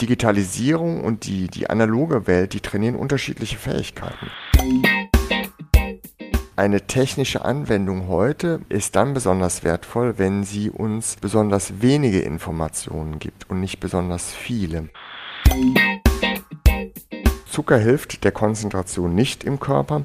[0.00, 4.30] Digitalisierung und die, die analoge Welt, die trainieren unterschiedliche Fähigkeiten.
[6.56, 13.48] Eine technische Anwendung heute ist dann besonders wertvoll, wenn sie uns besonders wenige Informationen gibt
[13.48, 14.90] und nicht besonders viele.
[17.50, 20.04] Zucker hilft der Konzentration nicht im Körper.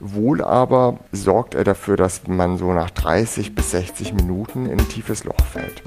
[0.00, 4.88] Wohl aber sorgt er dafür, dass man so nach 30 bis 60 Minuten in ein
[4.88, 5.84] tiefes Loch fällt.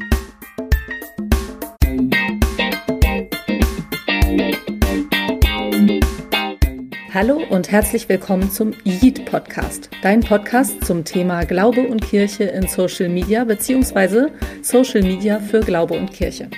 [7.15, 12.67] Hallo und herzlich willkommen zum YIT Podcast, dein Podcast zum Thema Glaube und Kirche in
[12.67, 14.31] Social Media bzw.
[14.61, 16.49] Social Media für Glaube und Kirche.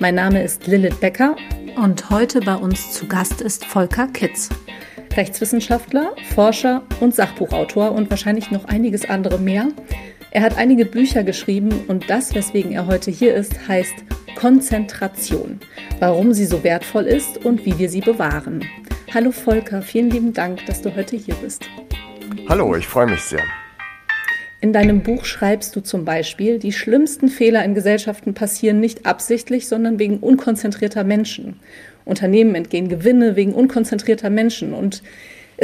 [0.00, 1.36] Mein Name ist Lilith Becker
[1.82, 4.50] und heute bei uns zu Gast ist Volker Kitz.
[5.16, 9.68] Rechtswissenschaftler, Forscher und Sachbuchautor und wahrscheinlich noch einiges andere mehr.
[10.36, 13.94] Er hat einige Bücher geschrieben und das, weswegen er heute hier ist, heißt
[14.34, 15.60] Konzentration,
[16.00, 18.64] warum sie so wertvoll ist und wie wir sie bewahren.
[19.14, 21.70] Hallo Volker, vielen lieben Dank, dass du heute hier bist.
[22.48, 23.44] Hallo, ich freue mich sehr.
[24.60, 29.68] In deinem Buch schreibst du zum Beispiel, die schlimmsten Fehler in Gesellschaften passieren nicht absichtlich,
[29.68, 31.60] sondern wegen unkonzentrierter Menschen.
[32.04, 34.74] Unternehmen entgehen Gewinne wegen unkonzentrierter Menschen.
[34.74, 35.04] Und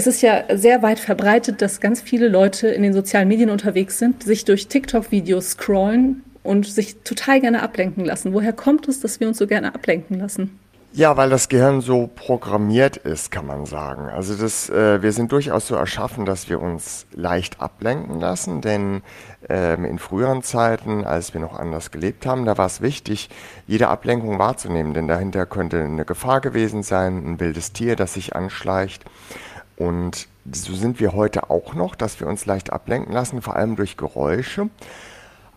[0.00, 3.98] es ist ja sehr weit verbreitet, dass ganz viele Leute in den sozialen Medien unterwegs
[3.98, 8.32] sind, sich durch TikTok-Videos scrollen und sich total gerne ablenken lassen.
[8.32, 10.58] Woher kommt es, dass wir uns so gerne ablenken lassen?
[10.94, 14.08] Ja, weil das Gehirn so programmiert ist, kann man sagen.
[14.08, 19.02] Also das, äh, wir sind durchaus so erschaffen, dass wir uns leicht ablenken lassen, denn
[19.50, 23.28] ähm, in früheren Zeiten, als wir noch anders gelebt haben, da war es wichtig,
[23.66, 28.34] jede Ablenkung wahrzunehmen, denn dahinter könnte eine Gefahr gewesen sein, ein wildes Tier, das sich
[28.34, 29.04] anschleicht.
[29.80, 33.76] Und so sind wir heute auch noch, dass wir uns leicht ablenken lassen, vor allem
[33.76, 34.68] durch Geräusche.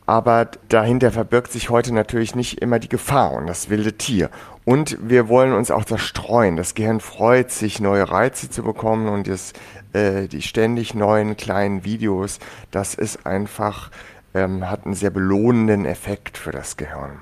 [0.05, 4.29] Aber dahinter verbirgt sich heute natürlich nicht immer die Gefahr und das wilde Tier.
[4.63, 6.55] Und wir wollen uns auch zerstreuen.
[6.55, 9.51] Das Gehirn freut sich, neue Reize zu bekommen und das,
[9.91, 12.39] äh, die ständig neuen kleinen Videos,
[12.71, 13.91] das ist einfach,
[14.33, 17.19] ähm, hat einen sehr belohnenden Effekt für das Gehirn.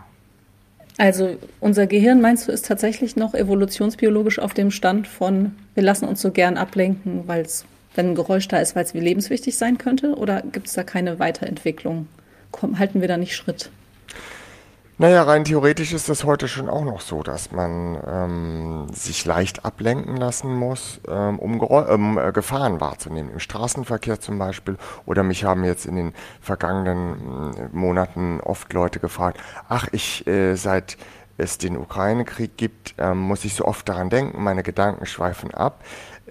[1.01, 6.07] Also unser Gehirn, meinst du, ist tatsächlich noch evolutionsbiologisch auf dem Stand von, wir lassen
[6.07, 9.57] uns so gern ablenken, weil es, wenn ein Geräusch da ist, weil es wie lebenswichtig
[9.57, 10.13] sein könnte?
[10.13, 12.07] Oder gibt es da keine Weiterentwicklung?
[12.51, 13.71] Komm, halten wir da nicht Schritt?
[15.01, 19.65] Naja, rein theoretisch ist das heute schon auch noch so, dass man ähm, sich leicht
[19.65, 23.31] ablenken lassen muss, ähm, um ähm, äh, Gefahren wahrzunehmen.
[23.31, 24.77] Im Straßenverkehr zum Beispiel.
[25.07, 30.53] Oder mich haben jetzt in den vergangenen äh, Monaten oft Leute gefragt, ach, ich äh,
[30.53, 30.97] seit
[31.37, 35.83] es den Ukraine-Krieg gibt, ähm, muss ich so oft daran denken, meine Gedanken schweifen ab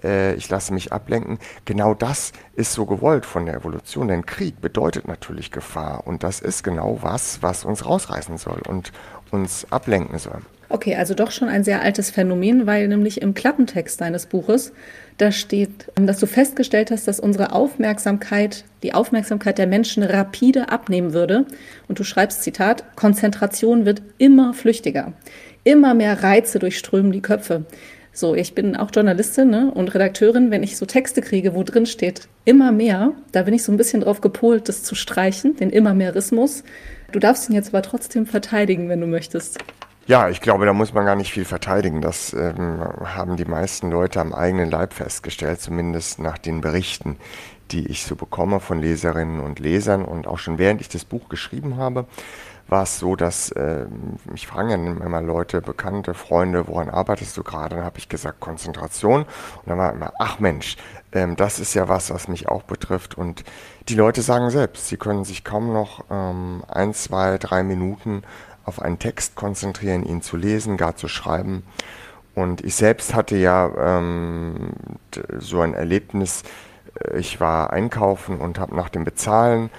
[0.03, 1.39] äh, ich lasse mich ablenken.
[1.65, 6.39] Genau das ist so gewollt von der Evolution, denn Krieg bedeutet natürlich Gefahr und das
[6.39, 8.91] ist genau was, was uns rausreißen soll und
[9.31, 10.41] uns ablenken soll.
[10.69, 14.71] Okay, also doch schon ein sehr altes Phänomen, weil nämlich im Klappentext deines Buches
[15.17, 21.11] da steht, dass du festgestellt hast, dass unsere Aufmerksamkeit, die Aufmerksamkeit der Menschen rapide abnehmen
[21.11, 21.45] würde.
[21.89, 25.11] Und du schreibst, Zitat, Konzentration wird immer flüchtiger.
[25.65, 27.65] Immer mehr Reize durchströmen die Köpfe.
[28.13, 30.51] So, ich bin auch Journalistin ne, und Redakteurin.
[30.51, 33.77] Wenn ich so Texte kriege, wo drin steht immer mehr, da bin ich so ein
[33.77, 36.63] bisschen drauf gepolt, das zu streichen, den immer mehrismus.
[37.13, 39.59] Du darfst ihn jetzt aber trotzdem verteidigen, wenn du möchtest.
[40.07, 42.01] Ja, ich glaube, da muss man gar nicht viel verteidigen.
[42.01, 47.17] Das ähm, haben die meisten Leute am eigenen Leib festgestellt, zumindest nach den Berichten,
[47.71, 51.29] die ich so bekomme von Leserinnen und Lesern und auch schon während ich das Buch
[51.29, 52.07] geschrieben habe
[52.71, 53.85] war es so, dass äh,
[54.31, 57.75] mich fragen immer Leute, Bekannte, Freunde, woran arbeitest du gerade?
[57.75, 60.77] Dann habe ich gesagt Konzentration und dann war immer, ach Mensch,
[61.11, 63.43] ähm, das ist ja was, was mich auch betrifft und
[63.89, 68.23] die Leute sagen selbst, sie können sich kaum noch ähm, ein, zwei, drei Minuten
[68.63, 71.63] auf einen Text konzentrieren, ihn zu lesen, gar zu schreiben.
[72.35, 74.71] Und ich selbst hatte ja ähm,
[75.39, 76.43] so ein Erlebnis,
[77.03, 79.69] äh, ich war einkaufen und habe nach dem Bezahlen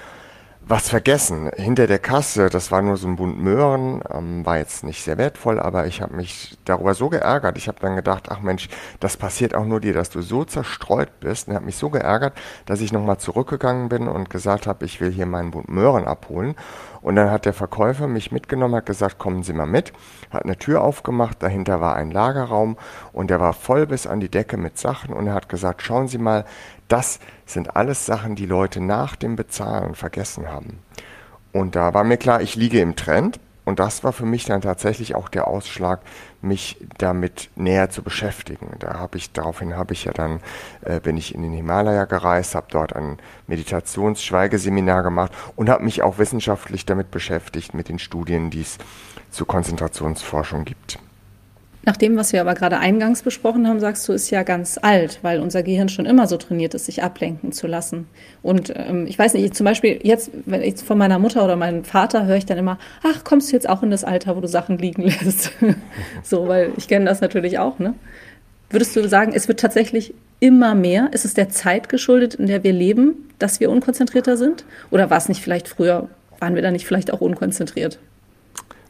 [0.72, 1.50] was vergessen.
[1.54, 5.18] Hinter der Kasse, das war nur so ein Bund Möhren, ähm, war jetzt nicht sehr
[5.18, 7.58] wertvoll, aber ich habe mich darüber so geärgert.
[7.58, 11.20] Ich habe dann gedacht, ach Mensch, das passiert auch nur dir, dass du so zerstreut
[11.20, 11.48] bist.
[11.48, 12.32] Und habe mich so geärgert,
[12.64, 16.54] dass ich nochmal zurückgegangen bin und gesagt habe, ich will hier meinen Bund Möhren abholen.
[17.02, 19.92] Und dann hat der Verkäufer mich mitgenommen, hat gesagt, kommen Sie mal mit,
[20.30, 22.78] hat eine Tür aufgemacht, dahinter war ein Lagerraum
[23.12, 26.06] und der war voll bis an die Decke mit Sachen und er hat gesagt, schauen
[26.06, 26.44] Sie mal,
[26.92, 30.78] das sind alles Sachen, die Leute nach dem Bezahlen vergessen haben.
[31.50, 33.40] Und da war mir klar, ich liege im Trend.
[33.64, 36.00] Und das war für mich dann tatsächlich auch der Ausschlag,
[36.40, 38.74] mich damit näher zu beschäftigen.
[38.80, 40.40] Da habe ich daraufhin habe ich ja dann
[40.80, 46.02] äh, bin ich in den Himalaya gereist, habe dort ein Meditationsschweigeseminar gemacht und habe mich
[46.02, 48.78] auch wissenschaftlich damit beschäftigt mit den Studien, die es
[49.30, 50.98] zur Konzentrationsforschung gibt.
[51.84, 55.18] Nach dem, was wir aber gerade eingangs besprochen haben, sagst du, ist ja ganz alt,
[55.22, 58.06] weil unser Gehirn schon immer so trainiert ist, sich ablenken zu lassen.
[58.40, 61.82] Und ähm, ich weiß nicht, zum Beispiel jetzt, wenn ich von meiner Mutter oder meinem
[61.82, 64.46] Vater höre ich dann immer, ach, kommst du jetzt auch in das Alter, wo du
[64.46, 65.52] Sachen liegen lässt?
[66.22, 67.94] so, weil ich kenne das natürlich auch, ne?
[68.70, 71.10] Würdest du sagen, es wird tatsächlich immer mehr?
[71.12, 74.64] Ist es der Zeit geschuldet, in der wir leben, dass wir unkonzentrierter sind?
[74.90, 76.08] Oder war es nicht vielleicht früher,
[76.38, 77.98] waren wir da nicht vielleicht auch unkonzentriert?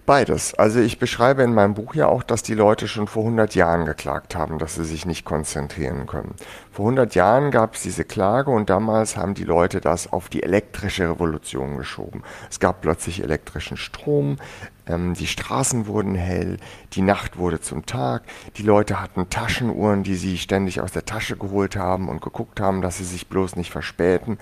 [0.04, 0.54] Beides.
[0.54, 3.84] Also ich beschreibe in meinem Buch ja auch, dass die Leute schon vor 100 Jahren
[3.84, 6.34] geklagt haben, dass sie sich nicht konzentrieren können.
[6.72, 10.43] Vor 100 Jahren gab es diese Klage und damals haben die Leute das auf die
[10.43, 12.25] elektrische Revolution geschoben.
[12.50, 14.38] Es gab plötzlich elektrischen Strom,
[14.87, 16.58] ähm, die Straßen wurden hell,
[16.93, 18.23] die Nacht wurde zum Tag,
[18.56, 22.82] die Leute hatten Taschenuhren, die sie ständig aus der Tasche geholt haben und geguckt haben,
[22.82, 24.38] dass sie sich bloß nicht verspäten.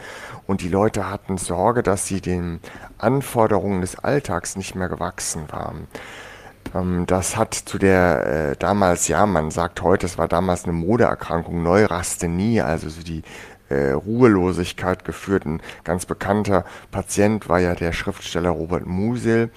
[0.47, 2.61] Und die Leute hatten Sorge, dass sie den
[2.99, 5.89] Anforderungen des Alltags nicht mehr gewachsen waren.
[6.75, 10.73] Ähm, das hat zu der äh, damals, ja, man sagt heute, es war damals eine
[10.73, 13.23] Modeerkrankung, Neurasthenie, also so die
[13.69, 15.47] äh, Ruhelosigkeit geführt.
[15.47, 19.51] Ein ganz bekannter Patient war ja der Schriftsteller Robert Musil.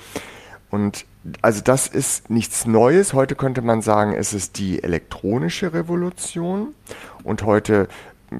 [0.73, 1.05] Und
[1.43, 3.13] also das ist nichts Neues.
[3.13, 6.73] Heute könnte man sagen, es ist die elektronische Revolution.
[7.23, 7.87] Und heute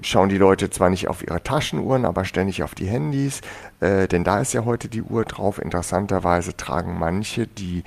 [0.01, 3.41] schauen die Leute zwar nicht auf ihre Taschenuhren, aber ständig auf die Handys,
[3.81, 5.61] äh, denn da ist ja heute die Uhr drauf.
[5.61, 7.83] Interessanterweise tragen manche die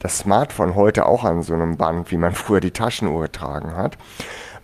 [0.00, 3.96] das Smartphone heute auch an so einem Band, wie man früher die Taschenuhr getragen hat.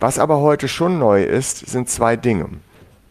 [0.01, 2.49] Was aber heute schon neu ist, sind zwei Dinge.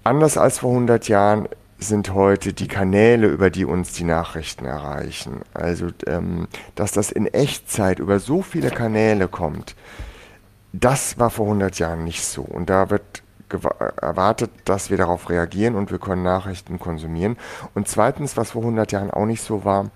[0.04, 1.48] Anders als vor 100 Jahren
[1.80, 5.40] sind heute die Kanäle, über die uns die Nachrichten erreichen.
[5.54, 9.74] Also, ähm, dass das in Echtzeit über so viele Kanäle kommt,
[10.72, 12.42] das war vor 100 Jahren nicht so.
[12.42, 13.22] Und da wird
[14.00, 17.36] erwartet, dass wir darauf reagieren und wir können Nachrichten konsumieren.
[17.74, 19.90] Und zweitens, was vor 100 Jahren auch nicht so war,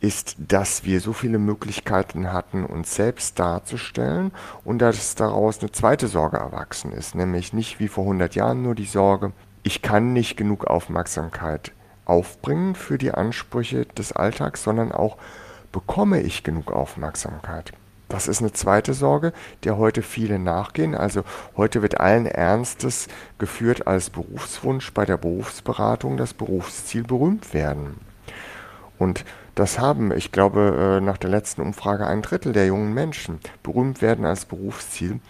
[0.00, 4.32] ist, dass wir so viele Möglichkeiten hatten, uns selbst darzustellen
[4.64, 8.74] und dass daraus eine zweite Sorge erwachsen ist, nämlich nicht wie vor 100 Jahren nur
[8.74, 11.72] die Sorge, ich kann nicht genug Aufmerksamkeit
[12.04, 15.16] aufbringen für die Ansprüche des Alltags, sondern auch
[15.72, 17.72] bekomme ich genug Aufmerksamkeit.
[18.08, 20.96] Das ist eine zweite Sorge, der heute viele nachgehen.
[20.96, 21.22] Also
[21.56, 23.06] heute wird allen Ernstes
[23.38, 28.00] geführt als Berufswunsch bei der Berufsberatung das Berufsziel berühmt werden.
[28.98, 29.24] Und
[29.54, 34.02] das haben, ich glaube, äh, nach der letzten Umfrage ein Drittel der jungen Menschen berühmt
[34.02, 35.20] werden als Berufsziel.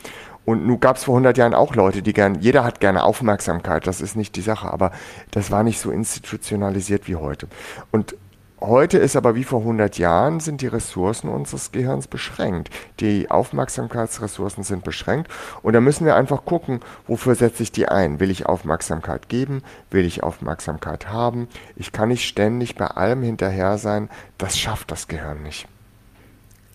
[0.50, 3.86] Und nun gab es vor 100 Jahren auch Leute, die gern, jeder hat gerne Aufmerksamkeit,
[3.86, 4.90] das ist nicht die Sache, aber
[5.30, 7.46] das war nicht so institutionalisiert wie heute.
[7.92, 8.16] Und
[8.62, 12.68] Heute ist aber wie vor 100 Jahren sind die Ressourcen unseres Gehirns beschränkt.
[13.00, 15.30] Die Aufmerksamkeitsressourcen sind beschränkt
[15.62, 18.20] und da müssen wir einfach gucken, wofür setze ich die ein?
[18.20, 19.62] Will ich Aufmerksamkeit geben?
[19.90, 21.48] Will ich Aufmerksamkeit haben?
[21.74, 24.10] Ich kann nicht ständig bei allem hinterher sein.
[24.36, 25.66] Das schafft das Gehirn nicht.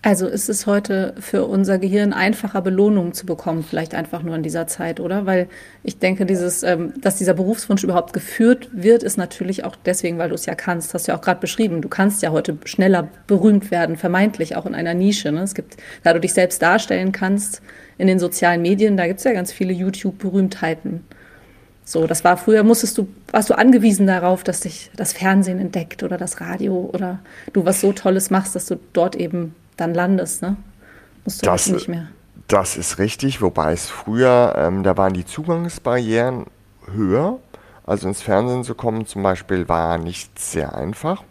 [0.05, 4.43] Also ist es heute für unser Gehirn einfacher, Belohnungen zu bekommen, vielleicht einfach nur in
[4.43, 5.25] dieser Zeit, oder?
[5.25, 5.47] Weil
[5.81, 10.29] ich denke, dieses, ähm, dass dieser Berufswunsch überhaupt geführt wird, ist natürlich auch deswegen, weil
[10.29, 11.81] du es ja kannst, hast du ja auch gerade beschrieben.
[11.81, 15.31] Du kannst ja heute schneller berühmt werden, vermeintlich auch in einer Nische.
[15.31, 15.41] Ne?
[15.41, 17.63] Es gibt, da du dich selbst darstellen kannst
[17.97, 21.03] in den sozialen Medien, da gibt es ja ganz viele YouTube-Berühmtheiten.
[21.83, 26.03] So, das war früher, musstest du, warst du angewiesen darauf, dass dich das Fernsehen entdeckt
[26.03, 27.21] oder das Radio oder
[27.53, 30.57] du was so Tolles machst, dass du dort eben dann landest, ne?
[31.23, 32.07] Musst du das, nicht mehr.
[32.47, 36.45] Das ist richtig, wobei es früher, ähm, da waren die Zugangsbarrieren
[36.91, 37.39] höher.
[37.85, 41.23] Also ins Fernsehen zu kommen zum Beispiel war nicht sehr einfach.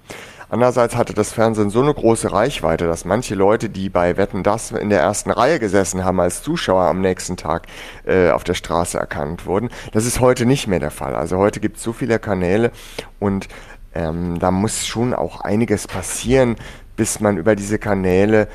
[0.49, 4.71] Andererseits hatte das Fernsehen so eine große Reichweite, dass manche Leute, die bei Wetten das
[4.71, 7.67] in der ersten Reihe gesessen haben, als Zuschauer am nächsten Tag
[8.07, 9.71] äh, auf der Straße erkannt wurden.
[9.93, 11.17] Das ist heute nicht mehr der Fall.
[11.17, 12.71] Also heute gibt es so viele Kanäle
[13.19, 13.49] und
[13.95, 16.57] ähm, da muss schon auch einiges passieren,
[16.97, 18.49] bis man über diese Kanäle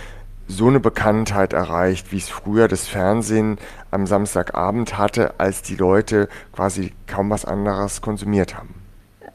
[0.48, 3.58] so eine Bekanntheit erreicht, wie es früher das Fernsehen
[3.92, 8.74] am Samstagabend hatte, als die Leute quasi kaum was anderes konsumiert haben.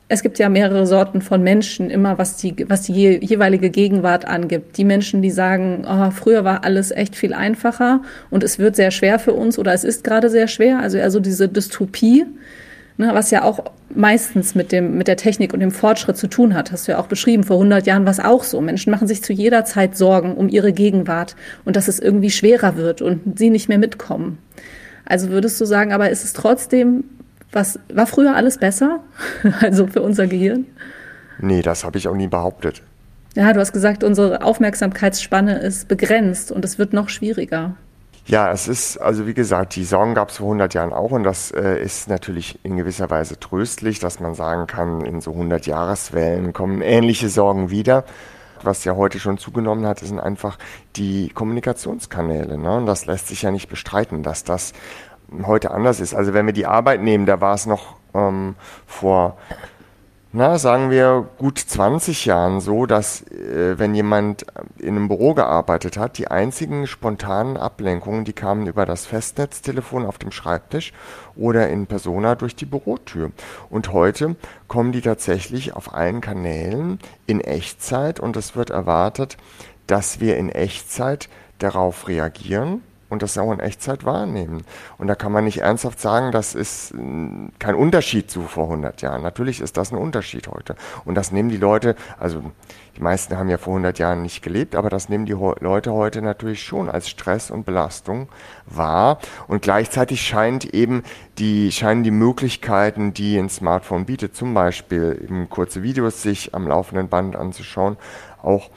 [0.09, 4.77] Es gibt ja mehrere Sorten von Menschen, immer was die, was die jeweilige Gegenwart angibt.
[4.77, 8.91] Die Menschen, die sagen, oh, früher war alles echt viel einfacher und es wird sehr
[8.91, 12.27] schwer für uns oder es ist gerade sehr schwer, also eher so diese Dystopie
[12.97, 16.55] ne, was ja auch meistens mit, dem, mit der Technik und dem Fortschritt zu tun
[16.55, 16.73] hat.
[16.73, 18.61] Hast du ja auch beschrieben, vor 100 Jahren war es auch so.
[18.61, 22.77] Menschen machen sich zu jeder Zeit Sorgen um ihre Gegenwart und dass es irgendwie schwerer
[22.77, 24.39] wird und sie nicht mehr mitkommen.
[25.05, 27.05] Also würdest du sagen, aber ist es trotzdem,
[27.53, 29.01] was war früher alles besser?
[29.61, 30.67] also für unser Gehirn?
[31.39, 32.83] Nee, das habe ich auch nie behauptet.
[33.37, 37.77] Ja, du hast gesagt, unsere Aufmerksamkeitsspanne ist begrenzt und es wird noch schwieriger.
[38.27, 41.25] Ja, es ist, also wie gesagt, die Sorgen gab es vor 100 Jahren auch und
[41.25, 45.67] das äh, ist natürlich in gewisser Weise tröstlich, dass man sagen kann, in so 100
[45.67, 48.05] Jahreswellen kommen ähnliche Sorgen wieder.
[48.63, 50.57] was ja heute schon zugenommen hat, sind einfach
[50.97, 52.57] die Kommunikationskanäle.
[52.57, 52.79] Ne?
[52.79, 54.73] Und das lässt sich ja nicht bestreiten, dass das
[55.43, 56.15] heute anders ist.
[56.15, 58.55] Also wenn wir die Arbeit nehmen, da war es noch ähm,
[58.87, 59.37] vor
[60.37, 64.45] na, sagen wir, gut 20 Jahren so, dass äh, wenn jemand
[64.79, 70.19] in einem Büro gearbeitet hat, die einzigen spontanen Ablenkungen, die kamen über das Festnetztelefon auf
[70.19, 70.93] dem Schreibtisch
[71.37, 73.31] oder in Persona durch die Bürotür.
[73.71, 74.35] Und heute
[74.67, 76.99] kommen die tatsächlich auf allen Kanälen
[77.29, 79.37] in Echtzeit und es wird erwartet,
[79.87, 81.29] dass wir in Echtzeit
[81.61, 82.83] darauf reagieren
[83.15, 84.65] und das auch in Echtzeit wahrnehmen.
[84.99, 89.01] Und da kann man nicht ernsthaft sagen, das ist hm, kein Unterschied zu vor 100
[89.01, 89.23] Jahren.
[89.23, 90.75] Natürlich ist das ein Unterschied heute.
[91.05, 92.43] Und das nehmen die Leute, also
[92.97, 96.23] die meisten haben ja vor 100 Jahren nicht gelebt, aber das nehmen die Leute heute
[96.23, 98.29] natürlich schon als Stress und Belastung
[98.67, 99.19] wahr.
[99.49, 101.03] Und gleichzeitig scheint eben
[101.39, 106.69] die, scheinen die Möglichkeiten, die ein Smartphone bietet, zum Beispiel eben kurze Videos sich am
[106.69, 107.97] laufenden Band anzuschauen,
[108.43, 108.71] auch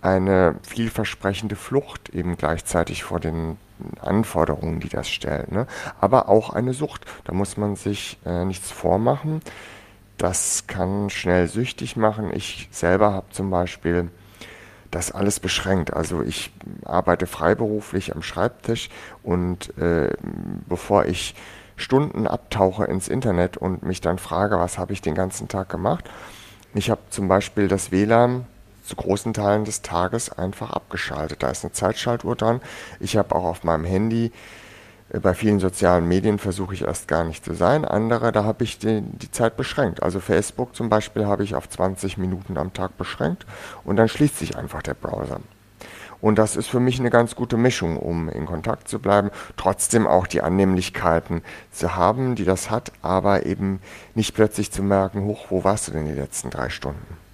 [0.00, 3.56] eine vielversprechende Flucht eben gleichzeitig vor den
[4.00, 5.52] Anforderungen, die das stellt.
[5.52, 5.66] Ne?
[6.00, 7.04] Aber auch eine Sucht.
[7.24, 9.40] Da muss man sich äh, nichts vormachen.
[10.16, 12.30] Das kann schnell süchtig machen.
[12.34, 14.10] Ich selber habe zum Beispiel
[14.90, 15.92] das alles beschränkt.
[15.92, 16.52] Also ich
[16.84, 18.88] arbeite freiberuflich am Schreibtisch
[19.22, 20.10] und äh,
[20.66, 21.34] bevor ich
[21.76, 26.10] Stunden abtauche ins Internet und mich dann frage, was habe ich den ganzen Tag gemacht,
[26.74, 28.46] ich habe zum Beispiel das WLAN
[28.88, 31.42] zu großen Teilen des Tages einfach abgeschaltet.
[31.42, 32.60] Da ist eine Zeitschaltuhr dran.
[32.98, 34.32] Ich habe auch auf meinem Handy
[35.10, 37.84] äh, bei vielen sozialen Medien versuche ich erst gar nicht zu sein.
[37.84, 40.02] Andere, da habe ich die, die, Zeit beschränkt.
[40.02, 43.46] Also Facebook zum Beispiel habe ich auf 20 Minuten am Tag beschränkt
[43.84, 45.40] und dann schließt sich einfach der Browser.
[46.20, 50.08] Und das ist für mich eine ganz gute Mischung, um in Kontakt zu bleiben, trotzdem
[50.08, 53.80] auch die Annehmlichkeiten zu haben, die das hat, aber eben
[54.16, 57.27] nicht plötzlich zu merken, hoch, wo warst du denn die letzten drei Stunden?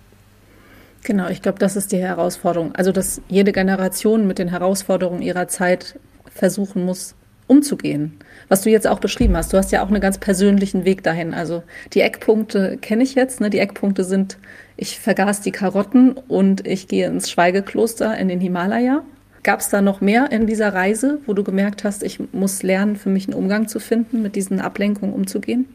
[1.04, 2.74] Genau, ich glaube, das ist die Herausforderung.
[2.74, 5.98] Also, dass jede Generation mit den Herausforderungen ihrer Zeit
[6.34, 7.14] versuchen muss,
[7.46, 8.18] umzugehen.
[8.48, 9.52] Was du jetzt auch beschrieben hast.
[9.52, 11.34] Du hast ja auch einen ganz persönlichen Weg dahin.
[11.34, 13.42] Also, die Eckpunkte kenne ich jetzt.
[13.42, 13.50] Ne?
[13.50, 14.38] Die Eckpunkte sind,
[14.78, 19.02] ich vergaß die Karotten und ich gehe ins Schweigekloster in den Himalaya.
[19.42, 22.96] Gab es da noch mehr in dieser Reise, wo du gemerkt hast, ich muss lernen,
[22.96, 25.66] für mich einen Umgang zu finden, mit diesen Ablenkungen umzugehen?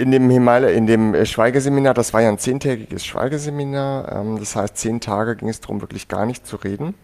[0.00, 4.56] In dem Himalaya, in dem äh, Schweigeseminar, das war ja ein zehntägiges Schweigeseminar, ähm, das
[4.56, 6.94] heißt, zehn Tage ging es darum, wirklich gar nicht zu reden.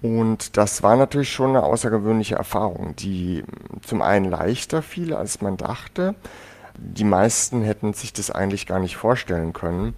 [0.00, 3.44] Und das war natürlich schon eine außergewöhnliche Erfahrung, die
[3.82, 6.14] zum einen leichter fiel, als man dachte.
[6.78, 9.94] Die meisten hätten sich das eigentlich gar nicht vorstellen können,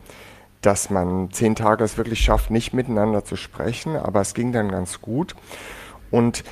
[0.61, 4.71] dass man zehn Tage es wirklich schafft, nicht miteinander zu sprechen, aber es ging dann
[4.71, 5.37] ganz gut.
[6.11, 6.43] Und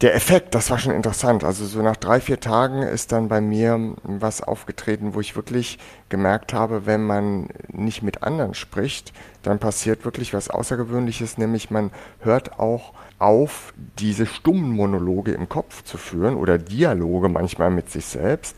[0.00, 1.44] der Effekt, das war schon interessant.
[1.44, 5.78] Also so nach drei, vier Tagen ist dann bei mir was aufgetreten, wo ich wirklich
[6.08, 11.90] gemerkt habe, wenn man nicht mit anderen spricht, dann passiert wirklich was Außergewöhnliches, nämlich man
[12.20, 18.06] hört auch auf, diese stummen Monologe im Kopf zu führen oder Dialoge manchmal mit sich
[18.06, 18.56] selbst,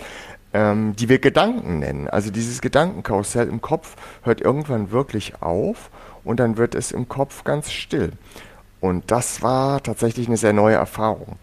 [0.52, 2.08] ähm, die wir Gedanken nennen.
[2.08, 5.90] Also dieses Gedankenkarussell im Kopf hört irgendwann wirklich auf
[6.22, 8.12] und dann wird es im Kopf ganz still.
[8.82, 11.36] Und das war tatsächlich eine sehr neue Erfahrung.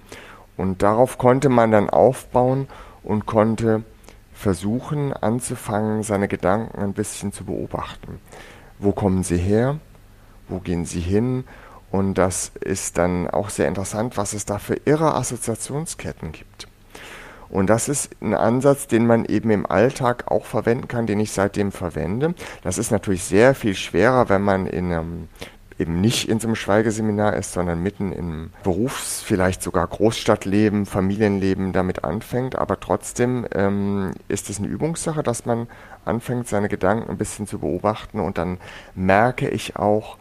[0.57, 2.67] Und darauf konnte man dann aufbauen
[3.01, 3.83] und konnte
[4.33, 8.19] versuchen anzufangen, seine Gedanken ein bisschen zu beobachten.
[8.77, 9.79] Wo kommen sie her?
[10.49, 11.45] Wo gehen sie hin?
[11.91, 16.67] Und das ist dann auch sehr interessant, was es da für irre Assoziationsketten gibt.
[17.49, 21.31] Und das ist ein Ansatz, den man eben im Alltag auch verwenden kann, den ich
[21.31, 22.35] seitdem verwende.
[22.63, 25.29] Das ist natürlich sehr viel schwerer, wenn man in einem
[25.79, 31.71] eben nicht in so einem Schweigeseminar ist, sondern mitten im Berufs-, vielleicht sogar Großstadtleben, Familienleben
[31.71, 32.57] damit anfängt.
[32.57, 35.67] Aber trotzdem ähm, ist es eine Übungssache, dass man
[36.05, 38.57] anfängt, seine Gedanken ein bisschen zu beobachten und dann
[38.93, 40.17] merke ich auch,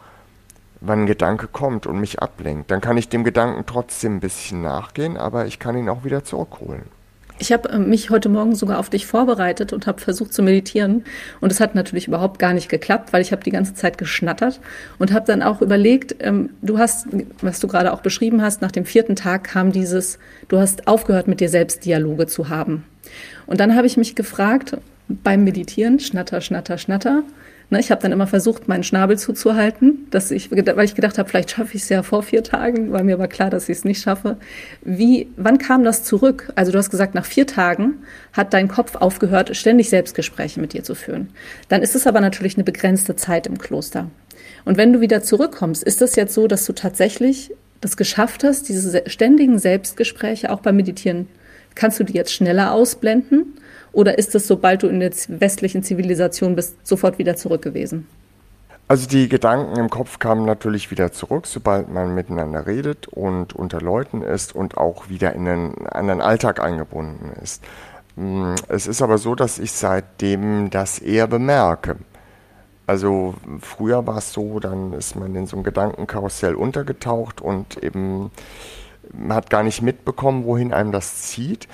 [0.80, 2.70] wann ein Gedanke kommt und mich ablenkt.
[2.70, 6.22] Dann kann ich dem Gedanken trotzdem ein bisschen nachgehen, aber ich kann ihn auch wieder
[6.24, 6.97] zurückholen.
[7.38, 11.04] Ich habe äh, mich heute Morgen sogar auf dich vorbereitet und habe versucht zu meditieren.
[11.40, 14.60] Und es hat natürlich überhaupt gar nicht geklappt, weil ich habe die ganze Zeit geschnattert
[14.98, 17.06] und habe dann auch überlegt, ähm, du hast,
[17.40, 20.18] was du gerade auch beschrieben hast, nach dem vierten Tag kam dieses,
[20.48, 22.84] du hast aufgehört, mit dir selbst Dialoge zu haben.
[23.46, 24.76] Und dann habe ich mich gefragt,
[25.08, 27.22] beim Meditieren, schnatter, schnatter, schnatter,
[27.70, 31.28] Ne, ich habe dann immer versucht, meinen Schnabel zuzuhalten, dass ich, weil ich gedacht habe,
[31.28, 33.84] vielleicht schaffe ich es ja vor vier Tagen, war mir aber klar, dass ich es
[33.84, 34.38] nicht schaffe.
[34.82, 36.50] Wie, wann kam das zurück?
[36.54, 37.98] Also du hast gesagt, nach vier Tagen
[38.32, 41.28] hat dein Kopf aufgehört, ständig Selbstgespräche mit dir zu führen.
[41.68, 44.10] Dann ist es aber natürlich eine begrenzte Zeit im Kloster.
[44.64, 48.70] Und wenn du wieder zurückkommst, ist das jetzt so, dass du tatsächlich das geschafft hast,
[48.70, 51.28] diese ständigen Selbstgespräche auch beim Meditieren,
[51.74, 53.54] kannst du die jetzt schneller ausblenden?
[53.98, 58.06] Oder ist es, sobald du in der westlichen Zivilisation bist, sofort wieder zurück gewesen?
[58.86, 63.80] Also die Gedanken im Kopf kamen natürlich wieder zurück, sobald man miteinander redet und unter
[63.80, 67.64] Leuten ist und auch wieder in einen anderen Alltag eingebunden ist.
[68.14, 71.96] Mm, es ist aber so, dass ich seitdem das eher bemerke.
[72.86, 78.30] Also früher war es so, dann ist man in so einem Gedankenkarussell untergetaucht und eben
[79.28, 81.66] hat gar nicht mitbekommen, wohin einem das zieht.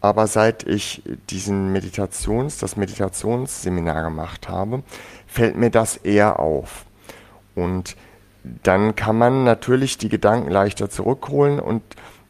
[0.00, 4.82] Aber seit ich diesen Meditations, das Meditationsseminar gemacht habe,
[5.26, 6.86] fällt mir das eher auf.
[7.54, 7.96] Und
[8.62, 11.82] dann kann man natürlich die Gedanken leichter zurückholen und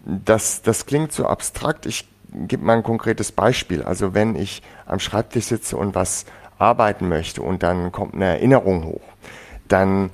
[0.05, 1.87] das, das klingt so abstrakt.
[1.87, 3.83] Ich gebe mal ein konkretes Beispiel.
[3.83, 6.25] Also wenn ich am Schreibtisch sitze und was
[6.59, 9.03] arbeiten möchte und dann kommt eine Erinnerung hoch,
[9.69, 10.11] dann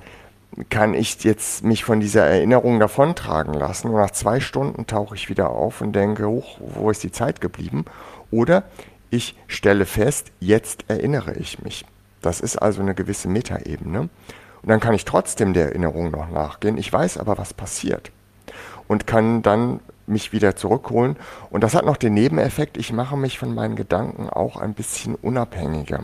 [0.69, 5.29] kann ich jetzt mich von dieser Erinnerung davontragen lassen und nach zwei Stunden tauche ich
[5.29, 7.85] wieder auf und denke, hoch, wo ist die Zeit geblieben?
[8.31, 8.63] Oder
[9.09, 11.85] ich stelle fest, jetzt erinnere ich mich.
[12.21, 14.01] Das ist also eine gewisse Metaebene.
[14.01, 16.77] Und dann kann ich trotzdem der Erinnerung noch nachgehen.
[16.77, 18.11] Ich weiß aber, was passiert.
[18.87, 21.17] Und kann dann mich wieder zurückholen.
[21.49, 25.15] Und das hat noch den Nebeneffekt, ich mache mich von meinen Gedanken auch ein bisschen
[25.15, 26.03] unabhängiger.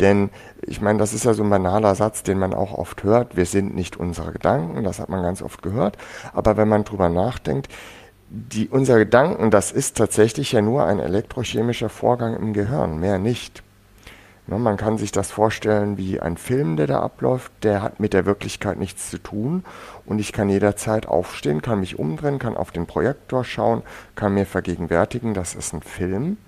[0.00, 0.30] Denn
[0.62, 3.36] ich meine, das ist ja so ein banaler Satz, den man auch oft hört.
[3.36, 5.96] Wir sind nicht unsere Gedanken, das hat man ganz oft gehört.
[6.32, 7.68] Aber wenn man drüber nachdenkt,
[8.30, 13.62] die, unsere Gedanken, das ist tatsächlich ja nur ein elektrochemischer Vorgang im Gehirn, mehr nicht.
[14.46, 18.12] Ne, man kann sich das vorstellen wie ein Film, der da abläuft, der hat mit
[18.12, 19.64] der Wirklichkeit nichts zu tun
[20.06, 23.82] und ich kann jederzeit aufstehen, kann mich umdrehen, kann auf den Projektor schauen,
[24.14, 26.38] kann mir vergegenwärtigen, das ist ein Film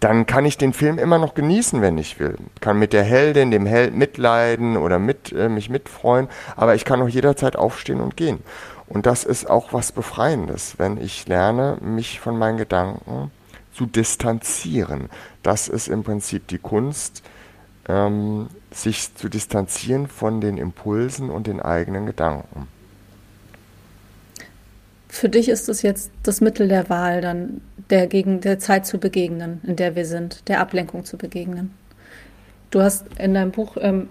[0.00, 2.36] dann kann ich den Film immer noch genießen, wenn ich will.
[2.60, 7.02] Kann mit der Heldin, dem Held mitleiden oder mit, äh, mich mitfreuen, aber ich kann
[7.02, 8.40] auch jederzeit aufstehen und gehen.
[8.88, 13.30] Und das ist auch was Befreiendes, wenn ich lerne, mich von meinen Gedanken
[13.72, 15.10] zu distanzieren.
[15.42, 17.22] Das ist im Prinzip die Kunst,
[17.88, 22.68] ähm, sich zu distanzieren von den Impulsen und den eigenen Gedanken.
[25.08, 28.98] Für dich ist es jetzt das Mittel der Wahl, dann der, gegen, der Zeit zu
[28.98, 31.74] begegnen, in der wir sind, der Ablenkung zu begegnen.
[32.70, 34.08] Du hast in deinem Buch ähm,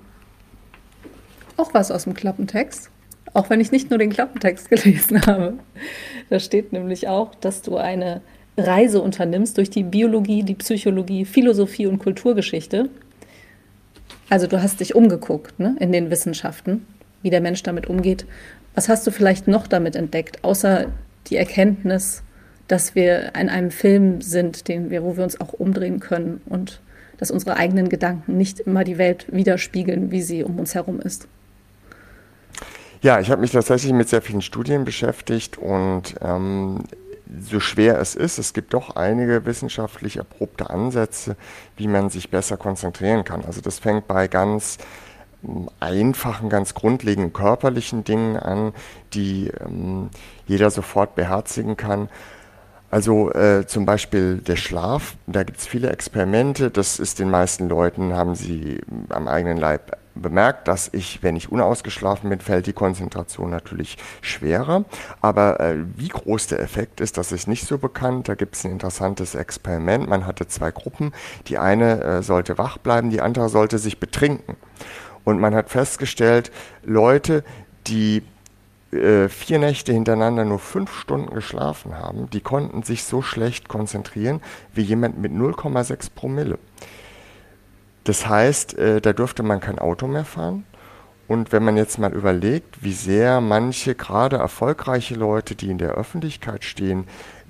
[1.57, 2.89] auch was aus dem Klappentext,
[3.33, 5.53] auch wenn ich nicht nur den Klappentext gelesen habe.
[6.29, 8.21] Da steht nämlich auch, dass du eine
[8.57, 12.89] Reise unternimmst durch die Biologie, die Psychologie, Philosophie und Kulturgeschichte.
[14.29, 16.85] Also du hast dich umgeguckt ne, in den Wissenschaften,
[17.21, 18.25] wie der Mensch damit umgeht.
[18.75, 20.87] Was hast du vielleicht noch damit entdeckt, außer
[21.27, 22.23] die Erkenntnis,
[22.69, 26.79] dass wir in einem Film sind, den wir, wo wir uns auch umdrehen können und
[27.17, 31.27] dass unsere eigenen Gedanken nicht immer die Welt widerspiegeln, wie sie um uns herum ist.
[33.01, 36.84] Ja, ich habe mich tatsächlich mit sehr vielen Studien beschäftigt und ähm,
[37.41, 41.36] so schwer es ist, es gibt doch einige wissenschaftlich erprobte Ansätze,
[41.75, 43.45] wie man sich besser konzentrieren kann.
[43.45, 44.77] Also das fängt bei ganz
[45.43, 48.73] ähm, einfachen, ganz grundlegenden körperlichen Dingen an,
[49.13, 50.10] die ähm,
[50.45, 52.10] jeder sofort beherzigen kann.
[52.91, 57.69] Also äh, zum Beispiel der Schlaf, da gibt es viele Experimente, das ist den meisten
[57.69, 62.73] Leuten, haben sie am eigenen Leib bemerkt, dass ich, wenn ich unausgeschlafen bin, fällt die
[62.73, 64.86] Konzentration natürlich schwerer.
[65.21, 68.28] Aber äh, wie groß der Effekt ist, das ist nicht so bekannt.
[68.28, 70.10] Da gibt es ein interessantes Experiment.
[70.10, 71.13] Man hatte zwei Gruppen.
[71.47, 74.56] Die eine äh, sollte wach bleiben, die andere sollte sich betrinken.
[75.23, 76.52] Und man hat festgestellt,
[76.84, 77.43] Leute,
[77.88, 78.23] die
[78.91, 84.41] äh, vier Nächte hintereinander nur fünf Stunden geschlafen haben, die konnten sich so schlecht konzentrieren
[84.73, 86.58] wie jemand mit 0,6 Promille.
[88.04, 90.65] Das heißt, äh, da durfte man kein Auto mehr fahren.
[91.28, 95.91] Und wenn man jetzt mal überlegt, wie sehr manche, gerade erfolgreiche Leute, die in der
[95.91, 97.06] Öffentlichkeit stehen,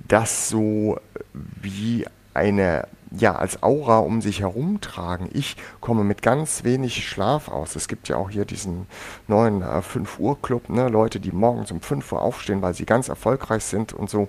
[0.05, 0.99] das so
[1.33, 5.29] wie eine ja, als Aura um sich herumtragen.
[5.33, 7.75] Ich komme mit ganz wenig Schlaf aus.
[7.75, 8.85] Es gibt ja auch hier diesen
[9.27, 10.89] neuen äh, 5 Uhr Club, ne?
[10.89, 14.27] Leute, die morgens um 5 Uhr aufstehen, weil sie ganz erfolgreich sind und so.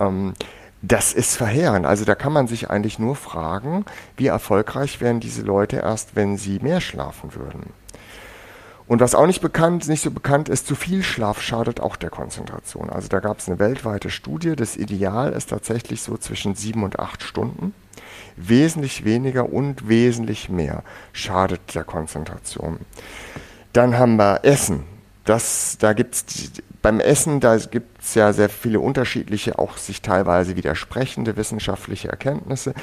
[0.00, 0.34] Ähm,
[0.82, 1.86] das ist verheerend.
[1.86, 3.84] Also da kann man sich eigentlich nur fragen,
[4.16, 7.72] wie erfolgreich wären diese Leute erst, wenn sie mehr schlafen würden.
[8.86, 12.10] Und was auch nicht bekannt, nicht so bekannt ist, zu viel Schlaf schadet auch der
[12.10, 12.88] Konzentration.
[12.88, 14.54] Also da gab es eine weltweite Studie.
[14.54, 17.74] Das Ideal ist tatsächlich so zwischen sieben und acht Stunden.
[18.36, 22.80] Wesentlich weniger und wesentlich mehr schadet der Konzentration.
[23.72, 24.84] Dann haben wir Essen.
[25.24, 26.24] Das, da gibt's
[26.82, 32.74] beim Essen, da gibt es ja sehr viele unterschiedliche, auch sich teilweise widersprechende wissenschaftliche Erkenntnisse.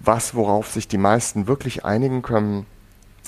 [0.00, 2.66] Was, worauf sich die meisten wirklich einigen können,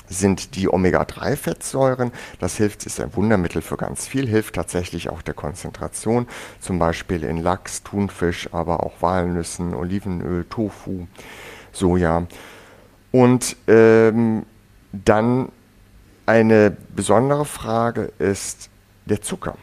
[0.08, 2.12] sind die Omega-3-Fettsäuren.
[2.40, 6.26] Das hilft, ist ein Wundermittel für ganz viel, hilft tatsächlich auch der Konzentration,
[6.60, 11.06] zum Beispiel in Lachs, Thunfisch, aber auch Walnüssen, Olivenöl, Tofu,
[11.74, 12.26] Soja.
[13.12, 14.44] Und ähm,
[14.92, 15.48] dann
[16.26, 18.70] Eine besondere Frage ist
[19.04, 19.56] der Zucker.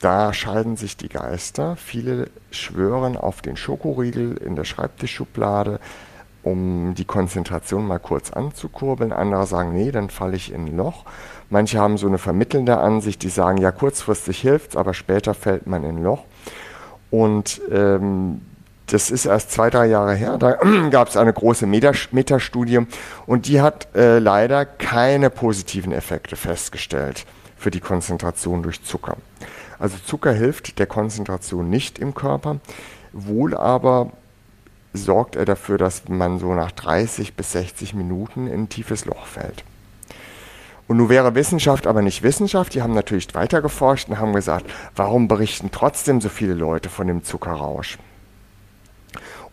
[0.00, 1.76] Da scheiden sich die Geister.
[1.76, 5.78] Viele schwören auf den Schokoriegel in der Schreibtischschublade,
[6.42, 9.12] um die Konzentration mal kurz anzukurbeln.
[9.12, 11.04] Andere sagen, nee, dann falle ich in ein Loch.
[11.50, 15.66] Manche haben so eine vermittelnde Ansicht, die sagen, ja, kurzfristig hilft es, aber später fällt
[15.66, 16.24] man in ein Loch.
[17.10, 18.40] Und ähm,
[18.90, 20.38] das ist erst zwei, drei Jahre her.
[20.38, 20.52] Da
[20.90, 22.80] gab es eine große Metastudie
[23.26, 27.24] und die hat äh, leider keine positiven Effekte festgestellt
[27.56, 29.16] für die Konzentration durch Zucker.
[29.78, 32.58] Also Zucker hilft der Konzentration nicht im Körper,
[33.12, 34.10] wohl aber
[34.92, 39.26] sorgt er dafür, dass man so nach 30 bis 60 Minuten in ein tiefes Loch
[39.26, 39.64] fällt.
[40.88, 42.74] Und nun wäre Wissenschaft aber nicht Wissenschaft.
[42.74, 44.64] Die haben natürlich weiter geforscht und haben gesagt,
[44.96, 47.98] warum berichten trotzdem so viele Leute von dem Zuckerrausch?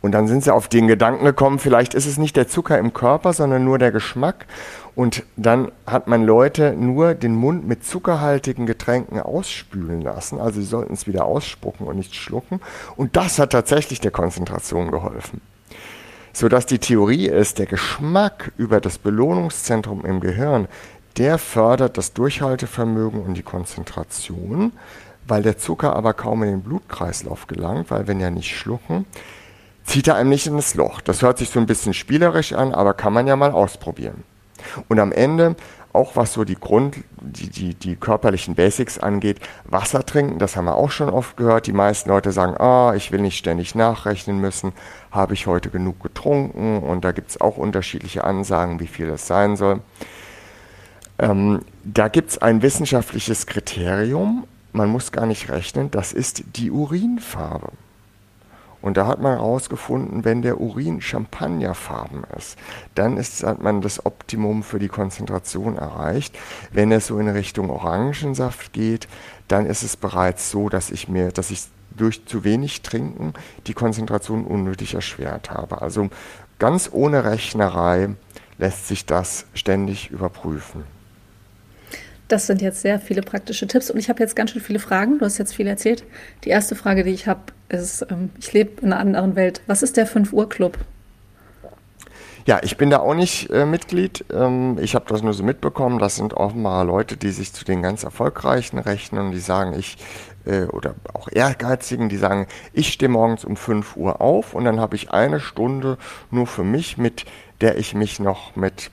[0.05, 2.93] Und dann sind sie auf den Gedanken gekommen, vielleicht ist es nicht der Zucker im
[2.93, 4.45] Körper, sondern nur der Geschmack.
[4.93, 10.39] Und dann hat man Leute nur den Mund mit zuckerhaltigen Getränken ausspülen lassen.
[10.39, 12.61] Also sie sollten es wieder ausspucken und nicht schlucken.
[12.95, 15.41] Und das hat tatsächlich der Konzentration geholfen.
[16.33, 20.67] Sodass die Theorie ist, der Geschmack über das Belohnungszentrum im Gehirn,
[21.17, 24.71] der fördert das Durchhaltevermögen und die Konzentration,
[25.27, 29.07] weil der Zucker aber kaum in den Blutkreislauf gelangt, weil wenn ja nicht schlucken,
[29.85, 31.01] zieht er einem nicht in das Loch.
[31.01, 34.23] Das hört sich so ein bisschen spielerisch an, aber kann man ja mal ausprobieren.
[34.89, 35.55] Und am Ende,
[35.93, 40.65] auch was so die Grund, die, die, die körperlichen Basics angeht, Wasser trinken, das haben
[40.65, 41.67] wir auch schon oft gehört.
[41.67, 44.73] Die meisten Leute sagen, ah, ich will nicht ständig nachrechnen müssen,
[45.11, 46.79] habe ich heute genug getrunken?
[46.79, 49.81] Und da gibt es auch unterschiedliche Ansagen, wie viel das sein soll.
[51.17, 56.71] Ähm, da gibt es ein wissenschaftliches Kriterium, man muss gar nicht rechnen, das ist die
[56.71, 57.69] Urinfarbe.
[58.85, 62.55] Und da hat man herausgefunden, wenn der Urin champagnerfarben ist,
[62.93, 66.37] dann ist, hat man das Optimum für die Konzentration erreicht.
[66.71, 69.07] Wenn es so in Richtung Orangensaft geht,
[69.47, 71.63] dann ist es bereits so, dass ich mir, dass ich
[71.97, 73.33] durch zu wenig Trinken
[73.65, 75.81] die Konzentration unnötig erschwert habe.
[75.81, 76.09] Also
[76.59, 78.09] ganz ohne Rechnerei
[78.59, 80.94] lässt sich das ständig überprüfen.
[82.27, 85.19] Das sind jetzt sehr viele praktische Tipps und ich habe jetzt ganz schön viele Fragen.
[85.19, 86.03] Du hast jetzt viel erzählt.
[86.43, 89.61] Die erste Frage, die ich habe, ist, ähm, ich lebe in einer anderen Welt.
[89.67, 90.77] Was ist der 5 Uhr Club?
[92.47, 94.25] Ja, ich bin da auch nicht äh, Mitglied.
[94.31, 95.97] Ähm, ich habe das nur so mitbekommen.
[95.97, 99.97] Das sind offenbar Leute, die sich zu den ganz Erfolgreichen rechnen und die sagen, ich,
[100.45, 104.79] äh, oder auch Ehrgeizigen, die sagen, ich stehe morgens um 5 Uhr auf und dann
[104.79, 105.97] habe ich eine Stunde
[106.29, 107.25] nur für mich, mit
[107.61, 108.91] der ich mich noch mit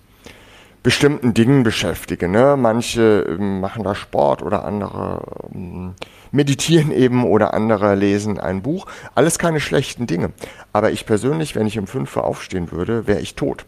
[0.82, 2.28] bestimmten Dingen beschäftige.
[2.28, 2.56] Ne?
[2.56, 5.22] Manche ähm, machen da Sport oder andere
[5.54, 5.94] ähm,
[6.32, 8.86] meditieren eben oder andere lesen ein Buch.
[9.14, 10.32] Alles keine schlechten Dinge.
[10.72, 13.64] Aber ich persönlich, wenn ich um 5 Uhr aufstehen würde, wäre ich tot.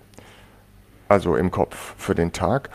[1.09, 2.71] Also im Kopf für den Tag.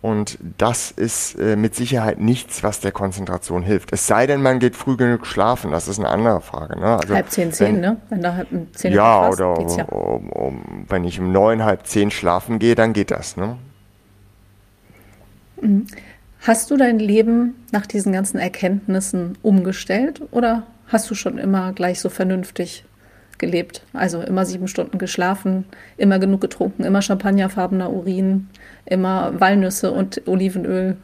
[0.00, 3.92] Und das ist äh, mit Sicherheit nichts, was der Konzentration hilft.
[3.92, 5.70] Es sei denn, man geht früh genug schlafen.
[5.70, 6.78] Das ist eine andere Frage.
[6.80, 6.98] Ne?
[6.98, 7.98] Also halb zehn, zehn, ne?
[8.08, 9.84] Wenn da halb zehn Ja, oder um, ja.
[9.84, 13.36] Um, um, wenn ich um neun, halb zehn schlafen gehe, dann geht das.
[13.36, 13.58] Ne?
[16.40, 22.00] Hast du dein Leben nach diesen ganzen Erkenntnissen umgestellt oder hast du schon immer gleich
[22.00, 22.84] so vernünftig
[23.38, 23.84] gelebt?
[23.92, 25.64] Also immer sieben Stunden geschlafen,
[25.96, 28.48] immer genug getrunken, immer champagnerfarbener Urin,
[28.86, 30.96] immer Walnüsse und Olivenöl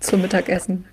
[0.00, 0.86] zum Mittagessen.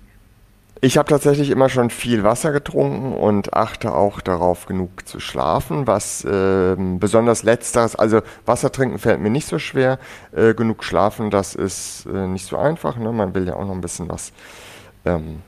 [0.80, 5.88] Ich habe tatsächlich immer schon viel Wasser getrunken und achte auch darauf, genug zu schlafen,
[5.88, 9.98] was äh, besonders letzteres, also Wasser trinken fällt mir nicht so schwer,
[10.32, 13.12] äh, genug schlafen, das ist äh, nicht so einfach, ne?
[13.12, 14.32] man will ja auch noch ein bisschen was
[15.04, 15.42] ähm,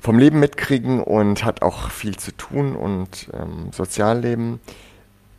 [0.00, 4.60] vom Leben mitkriegen und hat auch viel zu tun und ähm, Sozialleben.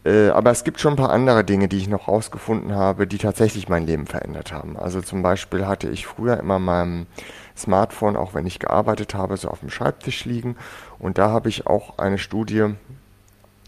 [0.06, 3.18] Äh, aber es gibt schon ein paar andere Dinge, die ich noch rausgefunden habe, die
[3.18, 4.78] tatsächlich mein Leben verändert haben.
[4.78, 7.08] Also zum Beispiel hatte ich früher immer meinem
[7.58, 10.56] Smartphone, auch wenn ich gearbeitet habe, so auf dem Schreibtisch liegen.
[11.00, 12.76] Und da habe ich auch eine Studie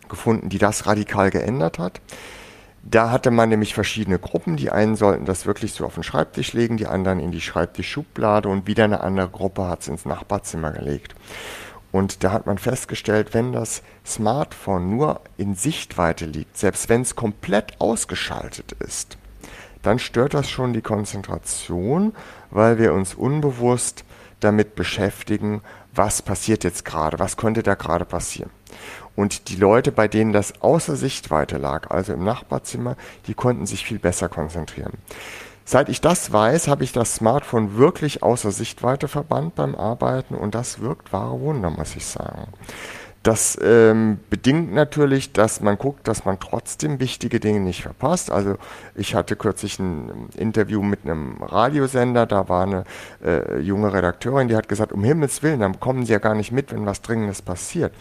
[0.09, 2.01] gefunden, die das radikal geändert hat.
[2.89, 4.55] Da hatte man nämlich verschiedene Gruppen.
[4.55, 8.47] Die einen sollten das wirklich so auf den Schreibtisch legen, die anderen in die Schreibtischschublade
[8.47, 11.13] und wieder eine andere Gruppe hat es ins Nachbarzimmer gelegt.
[11.91, 17.15] Und da hat man festgestellt, wenn das Smartphone nur in Sichtweite liegt, selbst wenn es
[17.15, 19.17] komplett ausgeschaltet ist,
[19.83, 22.13] dann stört das schon die Konzentration,
[22.51, 24.03] weil wir uns unbewusst
[24.39, 25.61] damit beschäftigen,
[25.93, 28.51] was passiert jetzt gerade, was könnte da gerade passieren.
[29.15, 33.83] Und die Leute, bei denen das außer Sichtweite lag, also im Nachbarzimmer, die konnten sich
[33.83, 34.93] viel besser konzentrieren.
[35.65, 40.55] Seit ich das weiß, habe ich das Smartphone wirklich außer Sichtweite verbannt beim Arbeiten und
[40.55, 42.47] das wirkt wahre Wunder, muss ich sagen.
[43.23, 48.31] Das ähm, bedingt natürlich, dass man guckt, dass man trotzdem wichtige Dinge nicht verpasst.
[48.31, 48.55] Also
[48.95, 52.83] ich hatte kürzlich ein Interview mit einem Radiosender, da war eine
[53.23, 56.51] äh, junge Redakteurin, die hat gesagt, um Himmels Willen, dann kommen Sie ja gar nicht
[56.51, 57.93] mit, wenn was Dringendes passiert.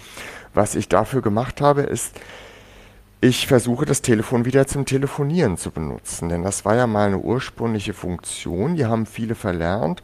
[0.55, 2.21] Was ich dafür gemacht habe, ist,
[3.21, 7.19] ich versuche das Telefon wieder zum Telefonieren zu benutzen, denn das war ja mal eine
[7.19, 10.03] ursprüngliche Funktion, die haben viele verlernt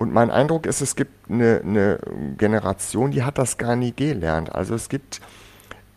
[0.00, 1.98] und mein Eindruck ist, es gibt eine, eine
[2.38, 4.50] Generation, die hat das gar nie gelernt.
[4.50, 5.20] Also es gibt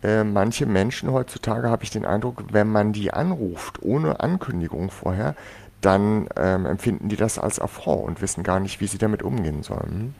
[0.04, 5.36] äh, manche Menschen heutzutage, habe ich den Eindruck, wenn man die anruft, ohne Ankündigung vorher,
[5.80, 9.63] dann ähm, empfinden die das als Affront und wissen gar nicht, wie sie damit umgehen
[9.63, 10.13] sollen.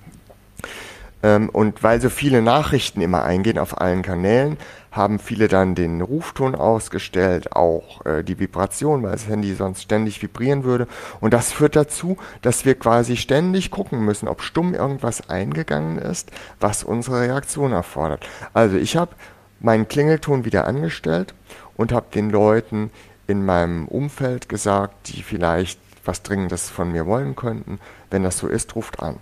[1.22, 4.56] Ähm, und weil so viele Nachrichten immer eingehen auf allen Kanälen,
[4.94, 10.22] haben viele dann den Rufton ausgestellt, auch äh, die Vibration, weil das Handy sonst ständig
[10.22, 10.88] vibrieren würde.
[11.20, 16.32] Und das führt dazu, dass wir quasi ständig gucken müssen, ob stumm irgendwas eingegangen ist,
[16.60, 18.26] was unsere Reaktion erfordert.
[18.54, 19.16] Also ich habe
[19.60, 21.34] meinen Klingelton wieder angestellt
[21.76, 22.92] und habe den Leuten
[23.26, 27.80] in meinem Umfeld gesagt, die vielleicht was Dringendes von mir wollen könnten,
[28.12, 29.18] wenn das so ist, ruft an.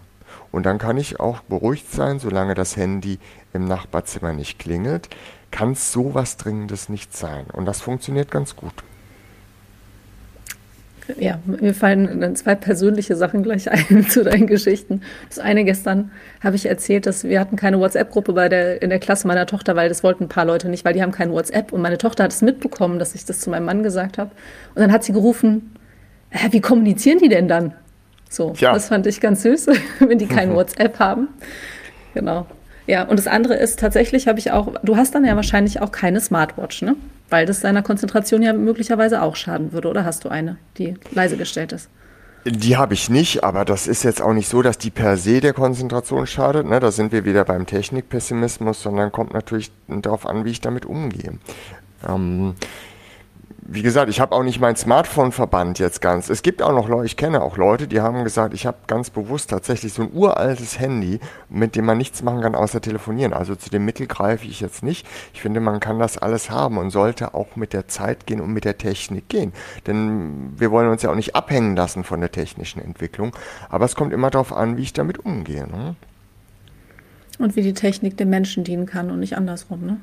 [0.52, 3.20] Und dann kann ich auch beruhigt sein, solange das Handy
[3.54, 5.10] im Nachbarzimmer nicht klingelt,
[5.52, 7.46] kann es so was Dringendes nicht sein.
[7.54, 8.74] Und das funktioniert ganz gut.
[11.18, 15.02] Ja, mir fallen zwei persönliche Sachen gleich ein zu deinen Geschichten.
[15.30, 16.12] Das eine gestern
[16.44, 19.76] habe ich erzählt, dass wir hatten keine WhatsApp-Gruppe bei der in der Klasse meiner Tochter,
[19.76, 22.24] weil das wollten ein paar Leute nicht, weil die haben kein WhatsApp und meine Tochter
[22.24, 24.32] hat es mitbekommen, dass ich das zu meinem Mann gesagt habe
[24.76, 25.76] und dann hat sie gerufen,
[26.52, 27.74] wie kommunizieren die denn dann?
[28.30, 28.74] So, ja.
[28.74, 29.68] das fand ich ganz süß,
[30.00, 31.28] wenn die kein WhatsApp haben.
[32.14, 32.46] Genau.
[32.92, 35.94] Ja, und das andere ist tatsächlich, habe ich auch, du hast dann ja wahrscheinlich auch
[35.94, 36.98] keine Smartwatch, ne?
[37.30, 41.38] Weil das deiner Konzentration ja möglicherweise auch schaden würde, oder hast du eine, die leise
[41.38, 41.88] gestellt ist?
[42.44, 45.40] Die habe ich nicht, aber das ist jetzt auch nicht so, dass die per se
[45.40, 46.68] der Konzentration schadet.
[46.68, 46.82] Ne?
[46.82, 51.36] Da sind wir wieder beim Technikpessimismus, sondern kommt natürlich darauf an, wie ich damit umgehe.
[52.06, 52.56] Ähm,
[53.74, 56.30] wie gesagt, ich habe auch nicht mein Smartphone verbannt jetzt ganz.
[56.30, 59.10] Es gibt auch noch Leute, ich kenne auch Leute, die haben gesagt, ich habe ganz
[59.10, 63.32] bewusst tatsächlich so ein uraltes Handy, mit dem man nichts machen kann außer telefonieren.
[63.32, 65.08] Also zu dem Mittel greife ich jetzt nicht.
[65.34, 68.52] Ich finde, man kann das alles haben und sollte auch mit der Zeit gehen und
[68.52, 69.54] mit der Technik gehen.
[69.88, 73.34] Denn wir wollen uns ja auch nicht abhängen lassen von der technischen Entwicklung.
[73.70, 75.66] Aber es kommt immer darauf an, wie ich damit umgehe.
[75.66, 75.96] Ne?
[77.40, 80.02] Und wie die Technik dem Menschen dienen kann und nicht andersrum, ne?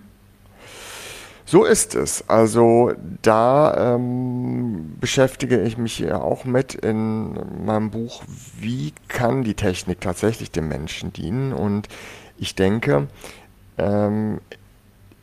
[1.50, 2.28] So ist es.
[2.28, 8.22] Also da ähm, beschäftige ich mich ja auch mit in meinem Buch,
[8.60, 11.54] wie kann die Technik tatsächlich dem Menschen dienen.
[11.54, 11.88] Und
[12.36, 13.08] ich denke,
[13.78, 14.42] ähm,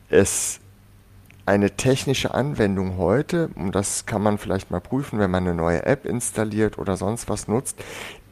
[0.09, 0.61] es
[1.45, 5.85] eine technische Anwendung heute, und das kann man vielleicht mal prüfen, wenn man eine neue
[5.85, 7.77] App installiert oder sonst was nutzt,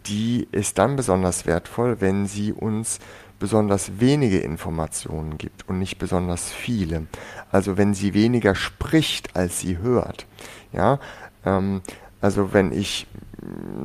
[0.08, 2.98] die ist dann besonders wertvoll, wenn sie uns
[3.44, 7.08] besonders wenige Informationen gibt und nicht besonders viele.
[7.52, 10.26] Also wenn sie weniger spricht, als sie hört.
[10.72, 10.98] Ja,
[11.46, 11.82] ähm,
[12.22, 13.06] also wenn ich,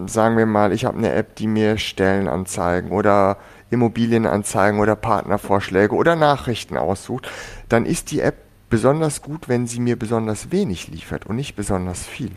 [0.06, 3.36] sagen wir mal, ich habe eine App, die mir Stellen anzeigen oder
[3.70, 7.28] Immobilienanzeigen oder Partnervorschläge oder Nachrichten aussucht,
[7.68, 8.36] dann ist die App
[8.70, 12.30] besonders gut, wenn sie mir besonders wenig liefert und nicht besonders viel.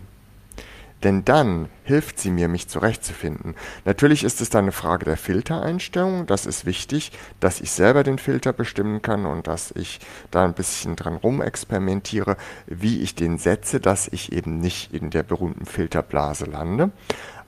[1.04, 3.56] Denn dann hilft sie mir, mich zurechtzufinden.
[3.86, 6.28] Natürlich ist es dann eine Frage der Filtereinstellung.
[6.28, 10.54] Das ist wichtig, dass ich selber den Filter bestimmen kann und dass ich da ein
[10.54, 12.38] bisschen dran rumexperimentiere,
[12.68, 16.92] wie ich den setze, dass ich eben nicht in der berühmten Filterblase lande.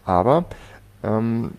[0.03, 0.45] Aber
[1.03, 1.51] ähm,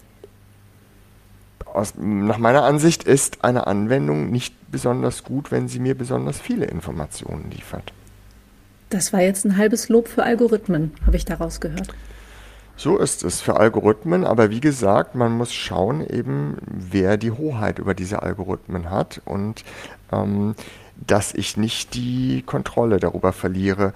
[1.64, 6.66] aus, nach meiner Ansicht ist eine Anwendung nicht besonders gut, wenn sie mir besonders viele
[6.66, 7.92] Informationen liefert.
[8.94, 11.88] Das war jetzt ein halbes Lob für Algorithmen, habe ich daraus gehört.
[12.76, 17.80] So ist es für Algorithmen, aber wie gesagt, man muss schauen eben, wer die Hoheit
[17.80, 19.64] über diese Algorithmen hat und
[20.12, 20.54] ähm,
[21.04, 23.94] dass ich nicht die Kontrolle darüber verliere,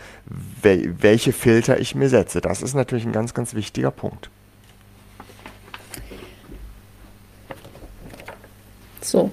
[0.63, 2.41] wel welche Filter ich mir setze.
[2.41, 4.31] Das ist natürlich ein ganz, ganz wichtiger Punkt.
[9.01, 9.31] So,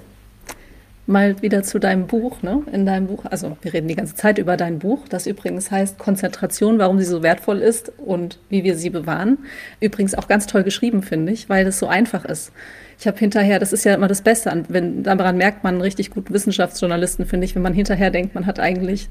[1.07, 2.63] mal wieder zu deinem Buch, ne?
[2.71, 5.99] In deinem Buch, also wir reden die ganze Zeit über dein Buch, das übrigens heißt
[5.99, 9.37] Konzentration, warum sie so wertvoll ist und wie wir sie bewahren.
[9.79, 12.51] Übrigens auch ganz toll geschrieben, finde ich, weil das so einfach ist.
[12.97, 16.11] Ich habe hinterher, das ist ja immer das Beste, wenn daran merkt man einen richtig
[16.11, 19.09] guten Wissenschaftsjournalisten, finde ich, wenn man hinterher denkt, man hat eigentlich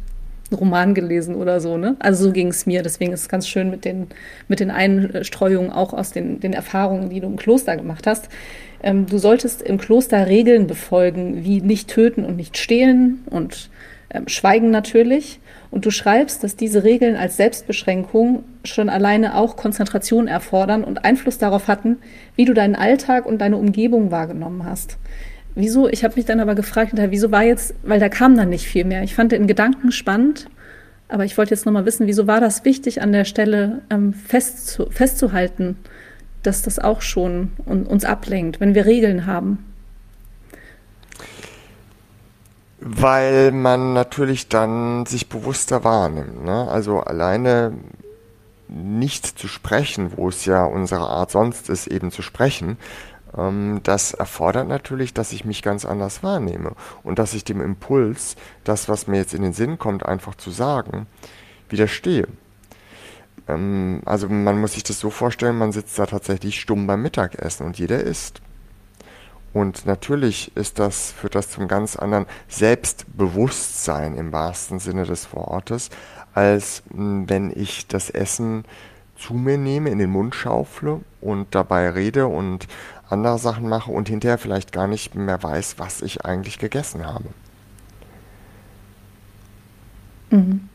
[0.51, 1.97] einen Roman gelesen oder so, ne?
[2.01, 2.83] Also so ging es mir.
[2.83, 4.09] Deswegen ist es ganz schön mit den,
[4.49, 8.29] mit den Einstreuungen auch aus den, den Erfahrungen, die du im Kloster gemacht hast.
[8.85, 13.71] Ähm, du solltest im Kloster Regeln befolgen, wie nicht töten und nicht stehlen und
[14.11, 15.41] ähm, schweigen natürlich.
[15.71, 21.39] Und du schreibst, dass diese Regeln als Selbstbeschränkung schon alleine auch Konzentration erfordern und Einfluss
[21.39, 21.97] darauf hatten,
[22.37, 24.99] wie du deinen Alltag und deine Umgebung wahrgenommen hast.
[25.55, 25.89] Wieso?
[25.89, 28.85] Ich habe mich dann aber gefragt, wieso war jetzt, weil da kam dann nicht viel
[28.85, 29.03] mehr.
[29.03, 30.47] Ich fand den Gedanken spannend,
[31.09, 34.91] aber ich wollte jetzt nochmal wissen, wieso war das wichtig an der Stelle ähm, festzu
[34.91, 35.77] festzuhalten,
[36.47, 39.65] dass das auch schon uns ablenkt, wenn wir Regeln haben?
[42.81, 46.45] Weil man natürlich dann sich bewusster wahrnimmt.
[46.45, 46.69] Ne?
[46.69, 47.73] Also alleine
[48.69, 52.77] nicht zu sprechen, wo es ja unsere Art sonst ist, eben zu sprechen,
[53.37, 58.37] ähm, das erfordert natürlich, dass ich mich ganz anders wahrnehme und dass ich dem Impuls,
[58.65, 61.07] das, was mir jetzt in den Sinn kommt, einfach zu sagen,
[61.69, 62.29] widerstehe.
[63.49, 67.67] Ähm, also man muss sich das so vorstellen, man sitzt da tatsächlich stumm beim Mittagessen
[67.67, 68.41] und jeder isst.
[69.53, 75.91] Und natürlich ist das, führt das zum ganz anderen Selbstbewusstsein im wahrsten Sinne des Wortes,
[76.35, 78.65] als hm, wenn ich das Essen
[79.17, 82.67] zu mir nehme, in den Mund schaufle und dabei rede und
[83.09, 87.27] andere Sachen mache und hinterher vielleicht gar nicht mehr weiß, was ich eigentlich gegessen habe.
[90.31, 90.69] Mhm.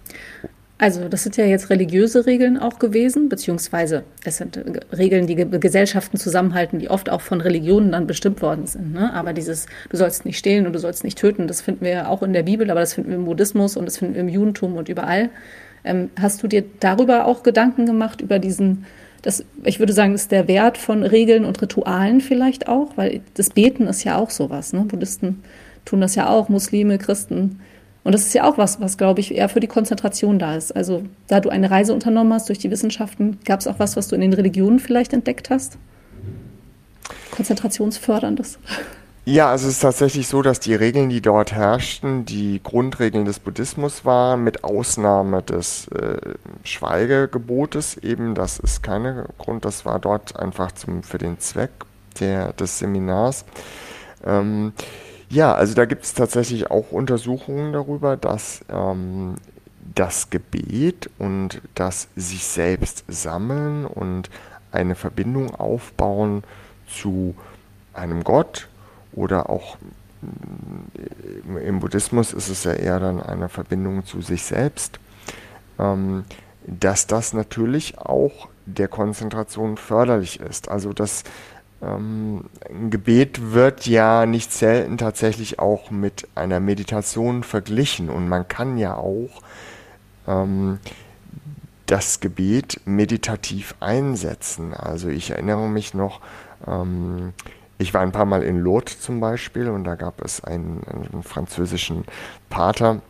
[0.81, 4.57] Also das sind ja jetzt religiöse Regeln auch gewesen, beziehungsweise es sind
[4.97, 8.93] Regeln, die Gesellschaften zusammenhalten, die oft auch von Religionen dann bestimmt worden sind.
[8.93, 9.13] Ne?
[9.13, 12.23] Aber dieses, du sollst nicht stehlen und du sollst nicht töten, das finden wir auch
[12.23, 14.77] in der Bibel, aber das finden wir im Buddhismus und das finden wir im Judentum
[14.77, 15.29] und überall.
[15.83, 18.85] Ähm, hast du dir darüber auch Gedanken gemacht, über diesen,
[19.21, 23.49] das, ich würde sagen, ist der Wert von Regeln und Ritualen vielleicht auch, weil das
[23.49, 24.71] Beten ist ja auch sowas.
[24.71, 24.85] Ne?
[24.85, 25.43] Buddhisten
[25.83, 27.59] tun das ja auch, Muslime, Christen
[28.09, 30.75] und das ist ja auch was, was, glaube ich, eher für die Konzentration da ist.
[30.75, 34.07] Also, da du eine Reise unternommen hast durch die Wissenschaften, gab es auch was, was
[34.07, 35.77] du in den Religionen vielleicht entdeckt hast?
[37.29, 38.57] Konzentrationsförderndes?
[39.25, 43.37] Ja, also es ist tatsächlich so, dass die Regeln, die dort herrschten, die Grundregeln des
[43.37, 46.17] Buddhismus waren, mit Ausnahme des äh,
[46.63, 48.33] Schweigegebotes eben.
[48.33, 51.69] Das ist kein Grund, das war dort einfach zum, für den Zweck
[52.19, 53.45] der, des Seminars.
[54.25, 54.73] Ähm,
[55.29, 59.35] ja, also da gibt es tatsächlich auch Untersuchungen darüber, dass ähm,
[59.95, 64.29] das Gebet und das sich selbst sammeln und
[64.71, 66.43] eine Verbindung aufbauen
[66.87, 67.35] zu
[67.93, 68.67] einem Gott
[69.13, 69.77] oder auch
[70.97, 74.99] äh, im Buddhismus ist es ja eher dann eine Verbindung zu sich selbst,
[75.79, 76.25] ähm,
[76.65, 80.69] dass das natürlich auch der Konzentration förderlich ist.
[80.69, 81.23] Also dass
[81.81, 88.47] ähm, ein Gebet wird ja nicht selten tatsächlich auch mit einer Meditation verglichen und man
[88.47, 89.41] kann ja auch
[90.27, 90.79] ähm,
[91.85, 94.73] das Gebet meditativ einsetzen.
[94.73, 96.21] Also ich erinnere mich noch,
[96.67, 97.33] ähm,
[97.77, 101.23] ich war ein paar Mal in Lourdes zum Beispiel und da gab es einen, einen
[101.23, 102.03] französischen
[102.49, 103.01] Pater,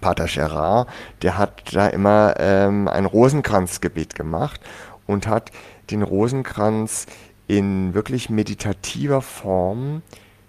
[0.00, 0.88] Pater Gerard,
[1.22, 4.60] der hat da immer ähm, ein Rosenkranzgebet gemacht
[5.06, 5.50] und hat
[5.90, 7.06] den Rosenkranz
[7.50, 10.02] in wirklich meditativer Form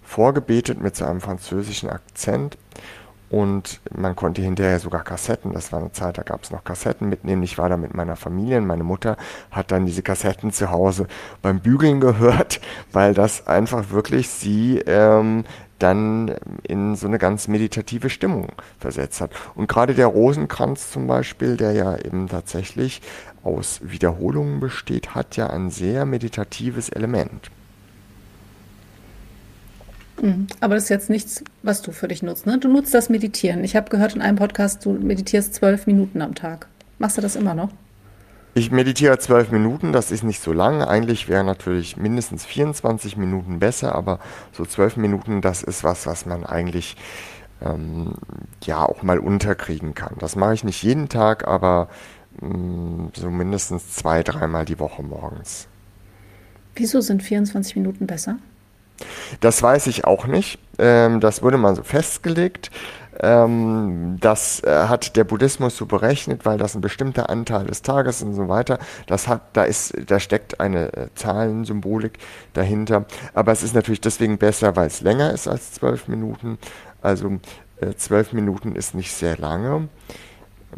[0.04, 2.60] vorgebetet mit so einem französischen Akzent.
[3.32, 7.10] Und man konnte hinterher sogar Kassetten, das war eine Zeit, da gab es noch Kassetten
[7.10, 7.42] mitnehmen.
[7.42, 9.18] Ich war da mit meiner Familie und meine Mutter
[9.50, 11.08] hat dann diese Kassetten zu Hause
[11.42, 12.62] beim Bügeln gehört,
[12.92, 15.46] weil das einfach wirklich sie ähm,
[15.82, 19.32] dann in so eine ganz meditative Stimmung versetzt hat.
[19.56, 23.02] Und gerade der Rosenkranz zum Beispiel, der ja eben tatsächlich
[23.44, 27.50] aus Wiederholungen besteht, hat ja ein sehr meditatives Element.
[30.22, 30.48] Mhm.
[30.60, 32.46] Aber das ist jetzt nichts, was du für dich nutzt.
[32.46, 32.58] Ne?
[32.60, 33.64] Du nutzt das Meditieren.
[33.64, 36.68] Ich habe gehört in einem Podcast, du meditierst zwölf Minuten am Tag.
[37.00, 37.70] Machst du das immer noch?
[38.54, 40.84] Ich meditiere zwölf Minuten, das ist nicht so lang.
[40.84, 44.20] Eigentlich wäre natürlich mindestens 24 Minuten besser, aber
[44.52, 46.98] so zwölf Minuten, das ist was, was man eigentlich
[47.62, 48.16] ähm,
[48.64, 50.16] ja auch mal unterkriegen kann.
[50.20, 51.88] Das mache ich nicht jeden Tag, aber
[52.42, 55.68] mh, mm, so mindestens zwei, dreimal die Woche morgens.
[56.76, 58.38] Wieso sind 24 Minuten besser?
[59.40, 60.60] Das weiß ich auch nicht.
[60.78, 62.70] Ähm, das wurde mal so festgelegt.
[63.20, 68.24] Ähm, das äh, hat der Buddhismus so berechnet, weil das ein bestimmter Anteil des Tages
[68.24, 68.80] und so weiter.
[69.08, 72.18] Das hat, da ist, da steckt eine äh, Zahlensymbolik
[72.54, 73.06] dahinter.
[73.34, 76.58] Aber es ist natürlich deswegen besser, weil es länger ist als zwölf Minuten.
[77.02, 77.40] Also
[77.82, 79.90] äh, zwölf Minuten ist nicht sehr lange.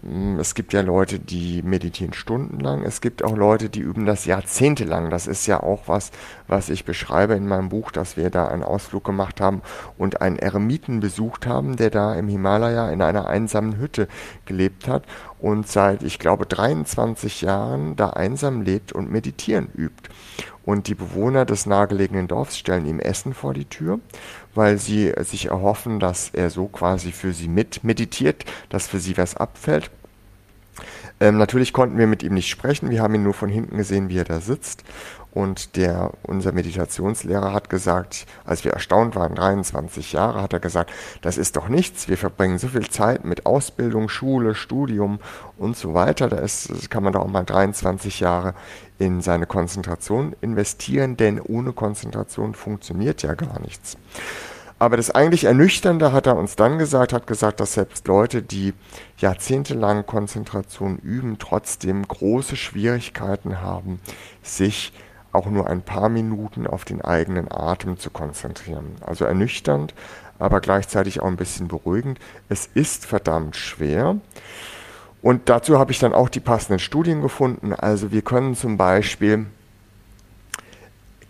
[0.02, 2.84] Mm, es gibt ja Leute, die meditieren stundenlang.
[2.84, 5.10] Es gibt auch Leute, die üben das jahrzehntelang.
[5.10, 6.12] Das ist ja auch was,
[6.48, 9.62] was ich beschreibe in meinem Buch, dass wir da einen Ausflug gemacht haben
[9.98, 14.08] und einen Eremiten besucht haben, der da im Himalaya in einer einsamen Hütte
[14.46, 15.04] gelebt hat
[15.40, 20.10] und seit, ich glaube, 23 Jahren da einsam lebt und meditieren übt.
[20.66, 24.00] Und die Bewohner des nahegelegenen Dorfs stellen ihm Essen vor die Tür
[24.56, 29.18] weil sie sich erhoffen, dass er so quasi für sie mit meditiert, dass für sie
[29.18, 29.90] was abfällt.
[31.20, 34.10] Ähm, natürlich konnten wir mit ihm nicht sprechen, wir haben ihn nur von hinten gesehen,
[34.10, 34.84] wie er da sitzt.
[35.34, 40.92] Und der, unser Meditationslehrer hat gesagt, als wir erstaunt waren, 23 Jahre, hat er gesagt,
[41.24, 42.08] das ist doch nichts.
[42.08, 45.20] Wir verbringen so viel Zeit mit Ausbildung, Schule, Studium
[45.58, 46.30] und so weiter.
[46.30, 48.54] Da ist, kann man doch auch mal 23 Jahre
[49.00, 53.98] in seine Konzentration investieren, denn ohne Konzentration funktioniert ja gar nichts.
[54.78, 58.74] Aber das eigentlich Ernüchternde hat er uns dann gesagt, hat gesagt, dass selbst Leute, die
[59.18, 64.00] jahrzehntelang Konzentration üben, trotzdem große Schwierigkeiten haben,
[64.44, 64.94] sich
[65.34, 68.96] auch nur ein paar Minuten auf den eigenen Atem zu konzentrieren.
[69.02, 69.94] Also ernüchternd,
[70.40, 72.20] aber gleichzeitig auch ein bisschen beruhigend.
[72.50, 74.18] Es ist verdammt schwer.
[75.22, 77.74] Und dazu habe ich dann auch die passenden Studien gefunden.
[77.74, 79.46] Also wir können zum Beispiel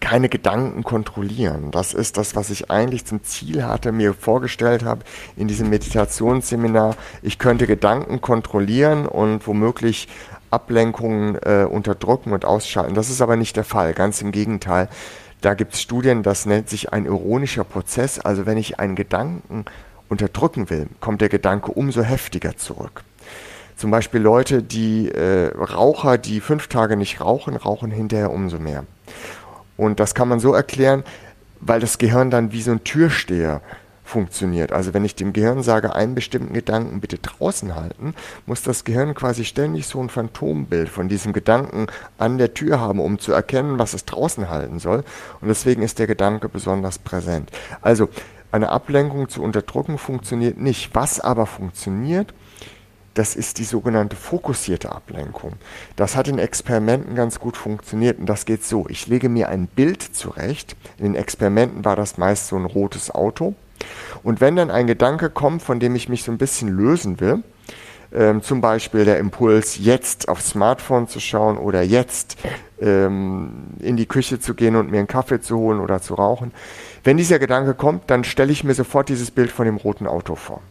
[0.04, 1.72] keine Gedanken kontrollieren.
[1.72, 5.06] Das ist das, was ich eigentlich zum Ziel hatte, mir vorgestellt habe
[5.38, 6.98] in diesem Meditationsseminar.
[7.22, 10.10] Ich könnte Gedanken kontrollieren und womöglich
[10.54, 12.94] Ablenkungen äh, unterdrücken und ausschalten.
[12.94, 14.88] Das ist aber nicht der Fall, ganz im Gegenteil.
[15.42, 18.20] Da gibt es Studien, das nennt sich ein ironischer Prozess.
[18.20, 19.66] Also wenn ich einen Gedanken
[20.08, 23.04] unterdrücken will, kommt der Gedanke umso heftiger zurück.
[23.76, 28.86] Zum Beispiel Leute, die äh, Raucher, die fünf Tage nicht rauchen, rauchen hinterher umso mehr.
[29.76, 31.04] Und das kann man so erklären,
[31.60, 33.62] weil das Gehirn dann wie so ein Türsteher
[34.04, 34.72] funktioniert.
[34.72, 38.14] Also wenn ich dem Gehirn sage, einen bestimmten Gedanken bitte draußen halten,
[38.46, 41.88] muss das Gehirn quasi ständig so ein Phantombild von diesem Gedanken
[42.18, 45.04] an der Tür haben, um zu erkennen, was es draußen halten soll.
[45.42, 47.52] Und deswegen ist der Gedanke besonders präsent.
[47.82, 48.10] Also
[48.52, 50.94] eine Ablenkung zu unterdrücken funktioniert nicht.
[50.94, 52.34] Was aber funktioniert,
[53.14, 55.54] das ist die sogenannte fokussierte Ablenkung.
[55.96, 58.86] Das hat in Experimenten ganz gut funktioniert und das geht so.
[58.90, 60.76] Ich lege mir ein Bild zurecht.
[60.98, 63.56] In den Experimenten war das meist so ein rotes Auto.
[64.24, 67.44] Und wenn dann ein Gedanke kommt, von dem ich mich so ein bisschen lösen will,
[68.14, 72.38] ähm, zum Beispiel der Impuls, jetzt aufs Smartphone zu schauen oder jetzt
[72.80, 76.52] ähm, in die Küche zu gehen und mir einen Kaffee zu holen oder zu rauchen.
[77.04, 80.36] Wenn dieser Gedanke kommt, dann stelle ich mir sofort dieses Bild von dem roten Auto
[80.36, 80.62] vor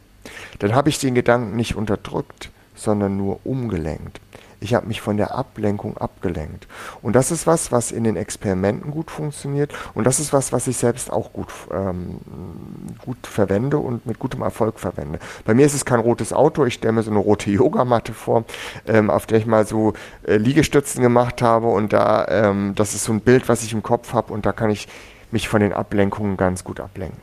[0.58, 4.20] dann habe ich den Gedanken nicht unterdrückt, sondern nur umgelenkt.
[4.62, 6.66] Ich habe mich von der Ablenkung abgelenkt.
[7.02, 9.72] Und das ist was, was in den Experimenten gut funktioniert.
[9.94, 12.18] Und das ist was, was ich selbst auch gut, ähm,
[13.04, 15.18] gut verwende und mit gutem Erfolg verwende.
[15.44, 16.64] Bei mir ist es kein rotes Auto.
[16.64, 18.44] Ich stelle mir so eine rote Yogamatte vor,
[18.86, 19.94] ähm, auf der ich mal so
[20.26, 21.66] äh, Liegestützen gemacht habe.
[21.66, 24.32] Und da, ähm, das ist so ein Bild, was ich im Kopf habe.
[24.32, 24.88] Und da kann ich
[25.30, 27.20] mich von den Ablenkungen ganz gut ablenken.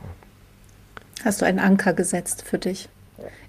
[1.24, 2.88] Hast du einen Anker gesetzt für dich?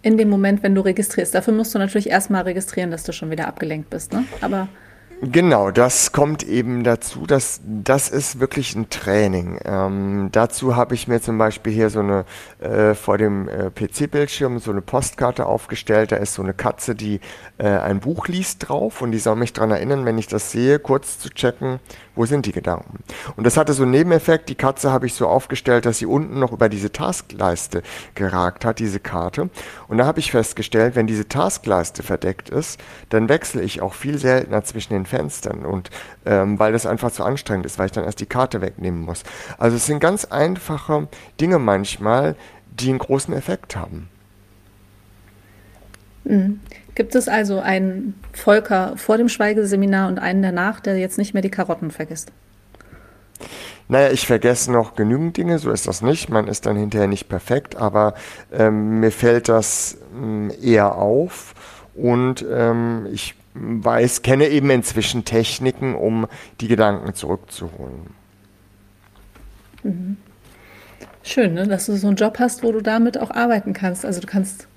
[0.02, 1.34] In dem Moment, wenn du registrierst.
[1.36, 4.14] Dafür musst du natürlich erstmal registrieren, dass du schon wieder abgelenkt bist.
[4.14, 4.26] Ne?
[4.41, 4.68] Aber
[5.24, 7.28] Genau, das kommt eben dazu.
[7.28, 9.60] dass das ist wirklich ein Training.
[9.66, 12.26] Ähm, dazu habe ich mir zum Beispiel hier so eine
[12.60, 16.12] äh, vor dem äh, PC-Bildschirm so eine Postkarte aufgestellt.
[16.12, 17.20] Da ist so eine Katze, die
[17.60, 20.80] äh, ein Buch liest drauf und die soll mich daran erinnern, wenn ich das sehe,
[20.80, 21.80] kurz zu checken,
[22.16, 23.03] wo sind die Gedanken.
[23.36, 24.49] Und das hatte so einen Nebeneffekt.
[24.49, 27.84] Die Katze habe ich so aufgestellt, dass sie unten noch über diese Taskleiste
[28.16, 29.49] geragt hat, diese Karte.
[29.88, 34.18] Und da habe ich festgestellt, wenn diese Taskleiste verdeckt ist, dann wechsle ich auch viel
[34.18, 35.89] seltener zwischen den Fenstern und
[36.26, 39.24] ähm, weil das einfach zu anstrengend ist, weil ich dann erst die Karte wegnehmen muss.
[39.57, 41.07] Also es sind ganz einfache
[41.39, 42.36] Dinge manchmal,
[42.72, 44.09] die einen großen Effekt haben.
[46.95, 51.41] Gibt es also einen Volker vor dem Schweigeseminar und einen danach, der jetzt nicht mehr
[51.41, 52.31] die Karotten vergisst?
[53.87, 56.29] Naja, ich vergesse noch genügend Dinge, so ist das nicht.
[56.29, 58.13] Man ist dann hinterher nicht perfekt, aber
[58.51, 61.53] ähm, mir fällt das ähm, eher auf
[61.95, 66.27] und ähm, ich weiß, kenne eben inzwischen Techniken, um
[66.61, 68.15] die Gedanken zurückzuholen.
[69.83, 70.17] Mhm.
[71.23, 71.67] Schön, ne?
[71.67, 74.05] dass du so einen Job hast, wo du damit auch arbeiten kannst.
[74.05, 74.67] Also du kannst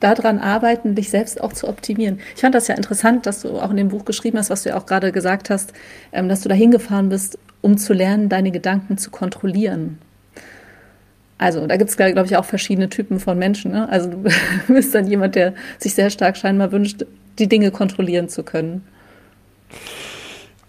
[0.00, 2.20] daran arbeiten, dich selbst auch zu optimieren.
[2.34, 4.70] Ich fand das ja interessant, dass du auch in dem Buch geschrieben hast, was du
[4.70, 5.72] ja auch gerade gesagt hast,
[6.12, 9.98] ähm, dass du da hingefahren bist, um zu lernen, deine Gedanken zu kontrollieren.
[11.38, 13.72] Also da gibt es, glaube ich, auch verschiedene Typen von Menschen.
[13.72, 13.88] Ne?
[13.88, 14.10] Also
[14.66, 17.04] du bist dann jemand, der sich sehr stark scheinbar wünscht,
[17.38, 18.84] die Dinge kontrollieren zu können.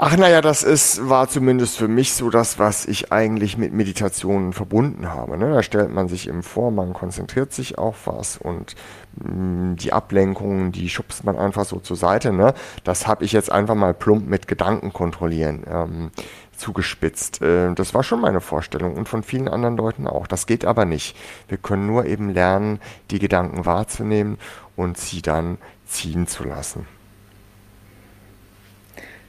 [0.03, 4.51] Ach naja, das ist, war zumindest für mich so das, was ich eigentlich mit Meditationen
[4.51, 5.37] verbunden habe.
[5.37, 5.51] Ne?
[5.51, 8.73] Da stellt man sich eben vor, man konzentriert sich auf was und
[9.13, 12.31] die Ablenkungen, die schubst man einfach so zur Seite.
[12.31, 12.53] Ne?
[12.83, 16.11] Das habe ich jetzt einfach mal plump mit Gedanken kontrollieren ähm,
[16.55, 17.41] zugespitzt.
[17.41, 20.27] Äh, das war schon meine Vorstellung und von vielen anderen Leuten auch.
[20.27, 21.15] Das geht aber nicht.
[21.49, 24.37] Wir können nur eben lernen, die Gedanken wahrzunehmen
[24.75, 26.87] und sie dann ziehen zu lassen.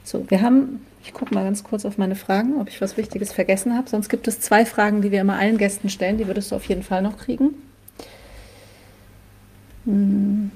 [0.05, 3.33] So, wir haben, ich gucke mal ganz kurz auf meine Fragen, ob ich was Wichtiges
[3.33, 3.89] vergessen habe.
[3.89, 6.17] Sonst gibt es zwei Fragen, die wir immer allen Gästen stellen.
[6.17, 7.55] Die würdest du auf jeden Fall noch kriegen.
[9.85, 10.51] Hm.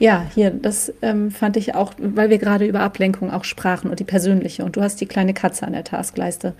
[0.00, 4.00] Ja, hier, das ähm, fand ich auch, weil wir gerade über Ablenkung auch sprachen und
[4.00, 4.64] die persönliche.
[4.64, 6.54] Und du hast die kleine Katze an der Taskleiste.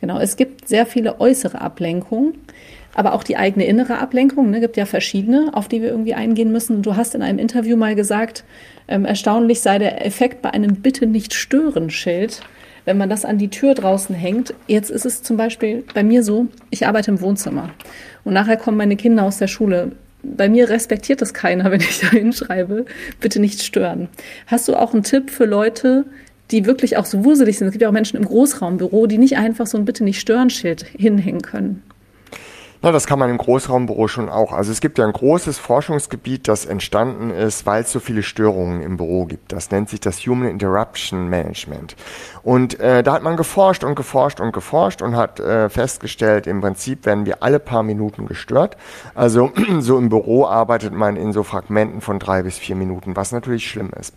[0.00, 2.38] Genau, es gibt sehr viele äußere Ablenkungen,
[2.94, 4.50] aber auch die eigene innere Ablenkung.
[4.50, 6.80] Ne, gibt ja verschiedene, auf die wir irgendwie eingehen müssen.
[6.80, 8.44] Du hast in einem Interview mal gesagt,
[8.88, 12.40] ähm, erstaunlich sei der Effekt bei einem Bitte nicht stören Schild
[12.86, 14.54] wenn man das an die Tür draußen hängt.
[14.66, 17.70] Jetzt ist es zum Beispiel bei mir so, ich arbeite im Wohnzimmer
[18.24, 19.92] und nachher kommen meine Kinder aus der Schule.
[20.22, 22.86] Bei mir respektiert das keiner, wenn ich da hinschreibe,
[23.20, 24.08] bitte nicht stören.
[24.46, 26.06] Hast du auch einen Tipp für Leute,
[26.50, 27.66] die wirklich auch so wuselig sind?
[27.66, 30.48] Es gibt ja auch Menschen im Großraumbüro, die nicht einfach so ein Bitte nicht stören
[30.48, 31.82] Schild hinhängen können.
[32.82, 34.52] Na, das kann man im Großraumbüro schon auch.
[34.52, 38.82] Also es gibt ja ein großes Forschungsgebiet, das entstanden ist, weil es so viele Störungen
[38.82, 39.52] im Büro gibt.
[39.52, 41.96] Das nennt sich das Human Interruption Management.
[42.42, 46.60] Und äh, da hat man geforscht und geforscht und geforscht und hat äh, festgestellt, im
[46.60, 48.76] Prinzip werden wir alle paar Minuten gestört.
[49.14, 53.32] Also so im Büro arbeitet man in so Fragmenten von drei bis vier Minuten, was
[53.32, 54.14] natürlich schlimm ist.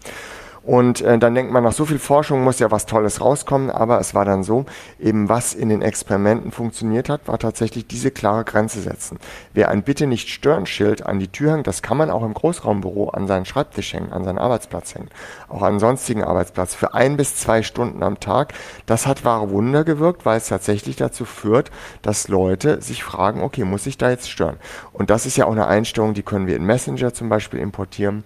[0.69, 3.99] Und äh, dann denkt man, nach so viel Forschung muss ja was Tolles rauskommen, aber
[3.99, 4.67] es war dann so,
[4.99, 9.17] eben was in den Experimenten funktioniert hat, war tatsächlich diese klare Grenze setzen.
[9.51, 12.35] Wer ein Bitte nicht stören Schild an die Tür hängt, das kann man auch im
[12.35, 15.09] Großraumbüro an seinen Schreibtisch hängen, an seinen Arbeitsplatz hängen,
[15.47, 18.53] auch an sonstigen Arbeitsplatz für ein bis zwei Stunden am Tag.
[18.85, 21.71] Das hat wahre Wunder gewirkt, weil es tatsächlich dazu führt,
[22.03, 24.57] dass Leute sich fragen, okay, muss ich da jetzt stören?
[24.93, 28.23] Und das ist ja auch eine Einstellung, die können wir in Messenger zum Beispiel importieren.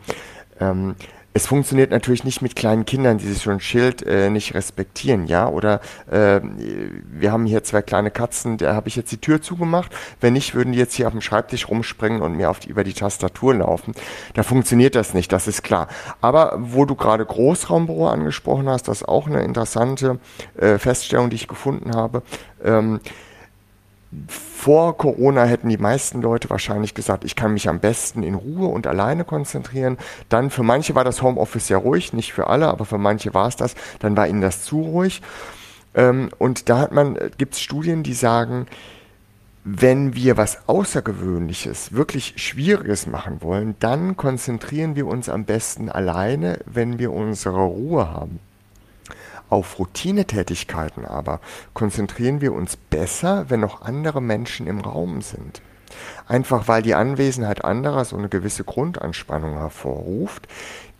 [0.59, 0.95] Ähm,
[1.33, 5.25] es funktioniert natürlich nicht mit kleinen Kindern, die sich so ein Schild äh, nicht respektieren,
[5.25, 5.47] ja.
[5.47, 5.81] Oder
[6.11, 9.91] äh, wir haben hier zwei kleine Katzen, da habe ich jetzt die Tür zugemacht.
[10.21, 12.83] Wenn nicht, würden die jetzt hier auf dem Schreibtisch rumspringen und mir auf die, über
[12.83, 13.93] die Tastatur laufen.
[14.35, 15.87] Da funktioniert das nicht, das ist klar.
[16.21, 20.19] Aber wo du gerade Großraumbüro angesprochen hast, das ist auch eine interessante
[20.55, 22.21] äh, Feststellung, die ich gefunden habe.
[22.63, 22.99] Ähm,
[24.27, 28.67] vor Corona hätten die meisten Leute wahrscheinlich gesagt, ich kann mich am besten in Ruhe
[28.67, 29.97] und alleine konzentrieren.
[30.29, 33.47] Dann für manche war das Homeoffice ja ruhig, nicht für alle, aber für manche war
[33.47, 33.75] es das.
[33.99, 35.21] Dann war ihnen das zu ruhig.
[35.95, 38.67] Ähm, und da hat man, äh, gibt es Studien, die sagen,
[39.65, 46.59] wenn wir was Außergewöhnliches, wirklich Schwieriges machen wollen, dann konzentrieren wir uns am besten alleine,
[46.65, 48.39] wenn wir unsere Ruhe haben.
[49.53, 51.39] Auf Routinetätigkeiten aber
[51.75, 55.61] konzentrieren wir uns besser, wenn noch andere Menschen im Raum sind.
[56.27, 60.47] Einfach weil die Anwesenheit anderer so eine gewisse Grundanspannung hervorruft,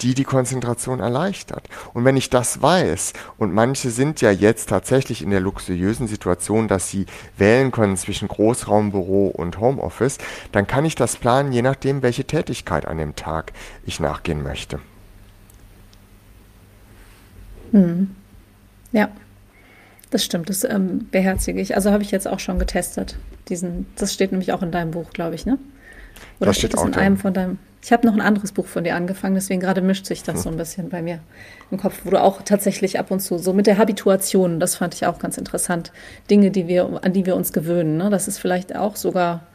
[0.01, 1.67] die die Konzentration erleichtert.
[1.95, 6.67] Und wenn ich das weiß, und manche sind ja jetzt tatsächlich in der luxuriösen Situation,
[6.67, 10.19] dass sie wählen können zwischen Großraumbüro und Homeoffice,
[10.51, 13.51] dann kann ich das planen, je nachdem, welche Tätigkeit an dem Tag
[13.83, 14.79] ich nachgehen möchte.
[17.71, 18.15] Hm.
[18.93, 19.09] Ja,
[20.13, 21.75] das stimmt, das ähm, beherzige ich.
[21.75, 23.17] Also habe ich jetzt auch schon getestet.
[23.49, 25.57] Diesen, das steht nämlich auch in deinem Buch, glaube ich, ne?
[26.39, 27.57] Oder das steht, das in einem von deinem.
[27.81, 30.41] Ich habe noch ein anderes Buch von dir angefangen, deswegen gerade mischt sich das hm.
[30.41, 31.19] so ein bisschen bei mir
[31.69, 34.93] im Kopf, wo du auch tatsächlich ab und zu so mit der Habituation, das fand
[34.93, 35.91] ich auch ganz interessant,
[36.29, 37.97] Dinge, die wir, an die wir uns gewöhnen.
[37.97, 38.09] Ne?
[38.09, 39.47] Das ist vielleicht auch sogar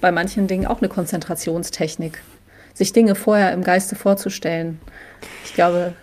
[0.00, 2.20] bei manchen Dingen auch eine Konzentrationstechnik,
[2.74, 4.80] sich Dinge vorher im Geiste vorzustellen.
[5.44, 5.94] Ich glaube,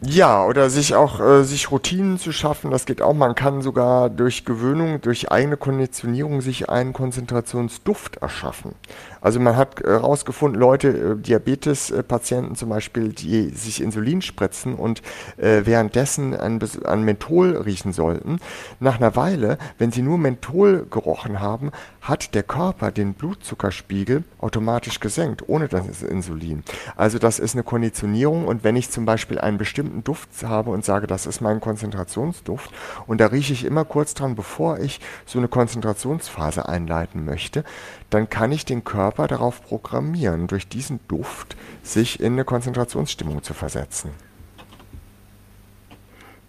[0.00, 3.14] ja, oder sich auch äh, sich Routinen zu schaffen, das geht auch.
[3.14, 8.74] Man kann sogar durch Gewöhnung, durch eigene Konditionierung sich einen Konzentrationsduft erschaffen.
[9.20, 15.02] Also man hat herausgefunden, äh, Leute, äh, Diabetes-Patienten zum Beispiel, die sich Insulin spritzen und
[15.36, 18.38] äh, währenddessen an, an Menthol riechen sollten,
[18.80, 25.00] nach einer Weile, wenn sie nur Menthol gerochen haben, hat der Körper den Blutzuckerspiegel automatisch
[25.00, 26.62] gesenkt, ohne das Insulin.
[26.96, 30.84] Also das ist eine Konditionierung und wenn ich zum Beispiel einen bestimmten Duft habe und
[30.84, 32.70] sage, das ist mein Konzentrationsduft
[33.06, 37.64] und da rieche ich immer kurz dran, bevor ich so eine Konzentrationsphase einleiten möchte,
[38.10, 43.54] dann kann ich den Körper darauf programmieren, durch diesen Duft sich in eine Konzentrationsstimmung zu
[43.54, 44.10] versetzen.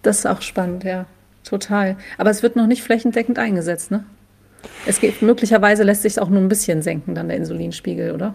[0.02, 1.06] Das ist auch spannend, ja.
[1.44, 1.96] Total.
[2.18, 4.04] Aber es wird noch nicht flächendeckend eingesetzt, ne?
[4.86, 8.34] Es geht, möglicherweise lässt sich auch nur ein bisschen senken, dann der Insulinspiegel, oder?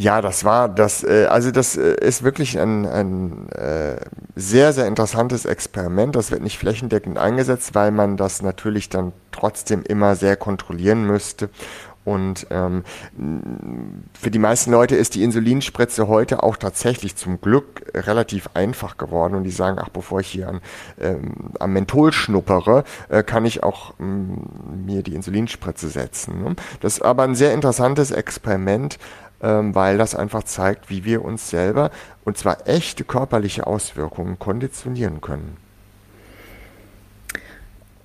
[0.00, 3.96] Ja, das war das, äh, also das äh, ist wirklich ein, ein äh,
[4.34, 6.16] sehr, sehr interessantes Experiment.
[6.16, 11.50] Das wird nicht flächendeckend eingesetzt, weil man das natürlich dann trotzdem immer sehr kontrollieren müsste.
[12.10, 12.82] Und ähm,
[14.18, 19.36] für die meisten Leute ist die Insulinspritze heute auch tatsächlich zum Glück relativ einfach geworden.
[19.36, 20.60] Und die sagen, ach, bevor ich hier an,
[21.00, 24.42] ähm, am Menthol schnuppere, äh, kann ich auch ähm,
[24.84, 26.42] mir die Insulinspritze setzen.
[26.42, 26.56] Ne?
[26.80, 28.98] Das ist aber ein sehr interessantes Experiment,
[29.40, 31.92] ähm, weil das einfach zeigt, wie wir uns selber,
[32.24, 35.58] und zwar echte körperliche Auswirkungen, konditionieren können.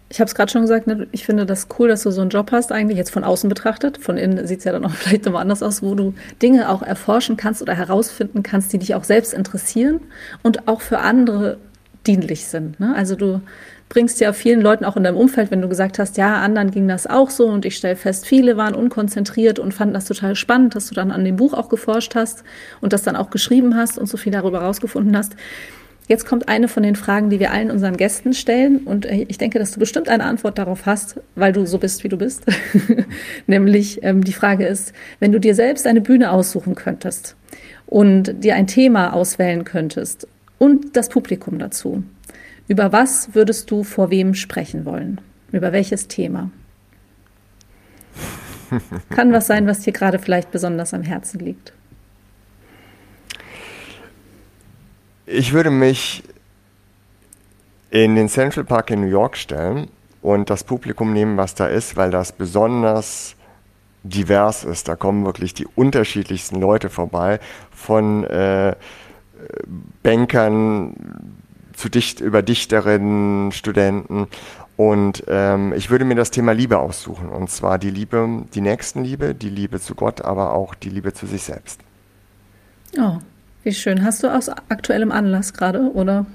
[0.09, 2.29] Ich habe es gerade schon gesagt, ne, ich finde das cool, dass du so einen
[2.29, 3.97] Job hast, eigentlich jetzt von außen betrachtet.
[3.97, 6.81] Von innen sieht es ja dann auch vielleicht nochmal anders aus, wo du Dinge auch
[6.81, 10.01] erforschen kannst oder herausfinden kannst, die dich auch selbst interessieren
[10.43, 11.57] und auch für andere
[12.05, 12.79] dienlich sind.
[12.79, 12.93] Ne?
[12.95, 13.41] Also du
[13.89, 16.87] bringst ja vielen Leuten auch in deinem Umfeld, wenn du gesagt hast, ja, anderen ging
[16.87, 20.75] das auch so und ich stelle fest, viele waren unkonzentriert und fanden das total spannend,
[20.75, 22.43] dass du dann an dem Buch auch geforscht hast
[22.81, 25.35] und das dann auch geschrieben hast und so viel darüber rausgefunden hast.
[26.07, 28.79] Jetzt kommt eine von den Fragen, die wir allen unseren Gästen stellen.
[28.79, 32.09] Und ich denke, dass du bestimmt eine Antwort darauf hast, weil du so bist, wie
[32.09, 32.43] du bist.
[33.47, 37.35] Nämlich ähm, die Frage ist, wenn du dir selbst eine Bühne aussuchen könntest
[37.87, 40.27] und dir ein Thema auswählen könntest
[40.59, 42.03] und das Publikum dazu,
[42.67, 45.21] über was würdest du vor wem sprechen wollen?
[45.51, 46.51] Über welches Thema?
[49.09, 51.73] Kann was sein, was dir gerade vielleicht besonders am Herzen liegt.
[55.27, 56.23] Ich würde mich
[57.89, 59.87] in den Central Park in New York stellen
[60.21, 63.35] und das Publikum nehmen, was da ist, weil das besonders
[64.03, 64.87] divers ist.
[64.87, 67.39] Da kommen wirklich die unterschiedlichsten Leute vorbei,
[67.71, 68.75] von äh,
[70.03, 70.95] Bankern
[71.73, 74.27] zu Dicht über Dichterinnen, Studenten.
[74.77, 77.29] Und ähm, ich würde mir das Thema Liebe aussuchen.
[77.29, 81.25] Und zwar die Liebe, die Nächstenliebe, die Liebe zu Gott, aber auch die Liebe zu
[81.25, 81.81] sich selbst.
[82.99, 83.17] Oh,
[83.65, 84.03] wie schön.
[84.03, 86.25] Hast du aus aktuellem Anlass gerade, oder?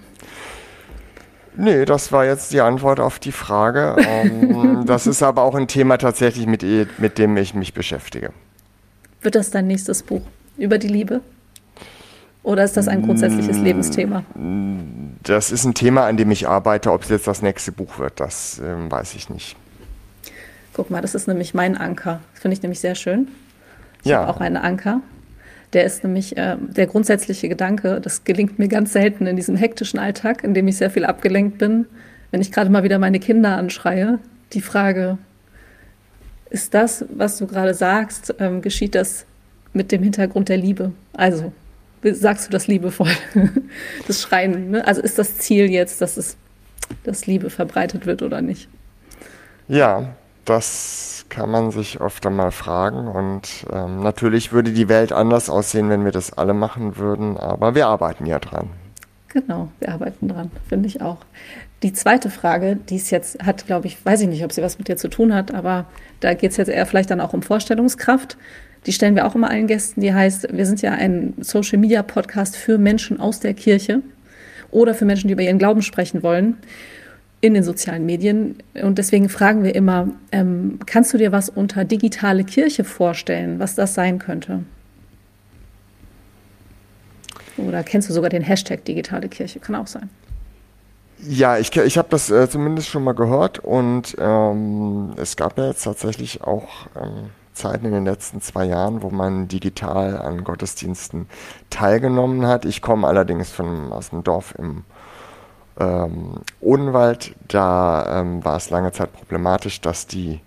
[1.57, 3.97] Nee, das war jetzt die Antwort auf die Frage.
[4.11, 6.65] Ähm, das ist aber auch ein Thema tatsächlich, mit,
[6.99, 8.33] mit dem ich mich beschäftige.
[9.23, 10.23] Wird das dein nächstes Buch
[10.59, 11.21] über die Liebe?
[12.43, 14.25] Oder ist das ein grundsätzliches mm, Lebensthema?
[15.23, 16.91] Das ist ein Thema, an dem ich arbeite.
[16.93, 19.57] Ob es jetzt das nächste Buch wird, das ähm, weiß ich nicht.
[20.73, 22.21] Guck mal, das ist nämlich mein Anker.
[22.33, 23.29] Das finde ich nämlich sehr schön.
[24.03, 24.21] Ich ja.
[24.21, 25.03] habe auch einen Anker.
[25.73, 29.99] Der ist nämlich äh, der grundsätzliche Gedanke, das gelingt mir ganz selten in diesem hektischen
[29.99, 31.87] Alltag, in dem ich sehr viel abgelenkt bin,
[32.31, 34.19] wenn ich gerade mal wieder meine Kinder anschreie,
[34.53, 35.19] die Frage,
[36.51, 39.25] ist das, was du gerade sagst, ähm, geschieht das
[39.73, 40.93] mit dem Hintergrund der Liebe?
[41.13, 41.53] Also,
[42.03, 43.13] sagst du das liebevoll?
[44.07, 44.87] das Schreien, ne?
[44.87, 46.37] Also ist das Ziel jetzt, dass es,
[47.05, 48.69] dass Liebe verbreitet wird oder nicht?
[49.69, 50.15] Ja,
[50.45, 53.09] das kann man sich oft einmal fragen.
[53.09, 57.75] Und ähm, natürlich würde die Welt anders aussehen, wenn wir das alle machen würden, aber
[57.75, 58.69] wir arbeiten ja dran.
[59.29, 61.19] Genau, wir arbeiten dran, finde ich auch.
[61.83, 64.79] Die zweite Frage, die es jetzt hat, glaube ich, weiß ich nicht, ob sie was
[64.79, 65.87] mit dir zu tun hat, aber
[66.19, 68.37] da geht es jetzt eher vielleicht dann auch um Vorstellungskraft.
[68.87, 72.03] Die stellen wir auch immer allen Gästen, die heißt, wir sind ja ein Social Media
[72.03, 74.03] Podcast für Menschen aus der Kirche
[74.71, 76.59] oder für Menschen, die über ihren Glauben sprechen wollen
[77.41, 78.57] in den sozialen Medien.
[78.83, 83.75] Und deswegen fragen wir immer, ähm, kannst du dir was unter digitale Kirche vorstellen, was
[83.75, 84.65] das sein könnte?
[87.57, 89.61] Oder kennst du sogar den Hashtag digitale Kirche?
[89.61, 90.09] Kann auch sein.
[91.23, 95.67] Ja, ich, ich habe das äh, zumindest schon mal gehört und ähm, es gab ja
[95.67, 101.27] jetzt tatsächlich auch ähm, Zeiten in den letzten zwei Jahren, wo man digital an Gottesdiensten
[101.69, 102.65] teilgenommen hat.
[102.65, 104.85] Ich komme allerdings von, aus dem Dorf im
[105.81, 110.41] ähm, Odenwald, da ähm, war es lange Zeit problematisch, dass die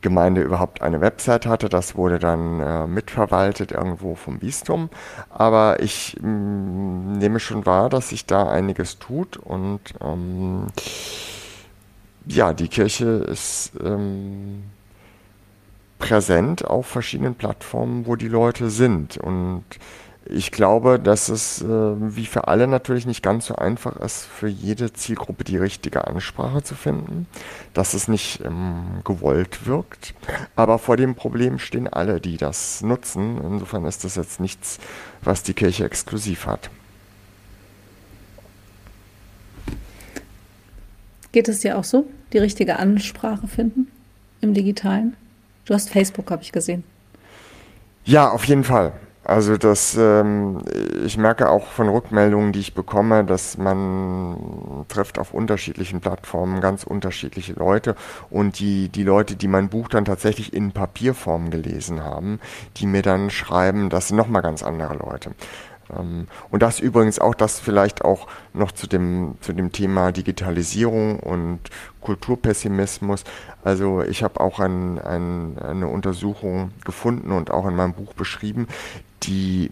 [0.00, 1.68] Gemeinde überhaupt eine Website hatte.
[1.68, 4.88] Das wurde dann äh, mitverwaltet irgendwo vom Bistum.
[5.28, 10.68] Aber ich mh, mm, nehme schon wahr, dass sich da einiges tut und ähm,
[12.26, 14.64] ja, die Kirche ist ähm,
[15.98, 19.16] präsent auf verschiedenen Plattformen, wo die Leute sind.
[19.16, 19.64] Und
[20.26, 24.48] ich glaube, dass es äh, wie für alle natürlich nicht ganz so einfach ist, für
[24.48, 27.26] jede Zielgruppe die richtige Ansprache zu finden,
[27.72, 30.14] dass es nicht ähm, gewollt wirkt.
[30.56, 33.40] Aber vor dem Problem stehen alle, die das nutzen.
[33.42, 34.78] Insofern ist das jetzt nichts,
[35.22, 36.70] was die Kirche exklusiv hat.
[41.32, 43.88] Geht es dir auch so, die richtige Ansprache finden
[44.40, 45.16] im digitalen?
[45.64, 46.84] Du hast Facebook, habe ich gesehen.
[48.04, 48.92] Ja, auf jeden Fall.
[49.30, 50.60] Also das, ähm,
[51.04, 54.36] ich merke auch von Rückmeldungen, die ich bekomme, dass man
[54.88, 57.94] trifft auf unterschiedlichen Plattformen ganz unterschiedliche Leute
[58.28, 62.40] und die, die Leute, die mein Buch dann tatsächlich in Papierform gelesen haben,
[62.78, 65.30] die mir dann schreiben, das sind nochmal ganz andere Leute.
[65.96, 71.20] Ähm, und das übrigens auch, das vielleicht auch noch zu dem, zu dem Thema Digitalisierung
[71.20, 71.60] und
[72.00, 73.22] Kulturpessimismus.
[73.62, 78.66] Also ich habe auch ein, ein, eine Untersuchung gefunden und auch in meinem Buch beschrieben,
[79.22, 79.70] die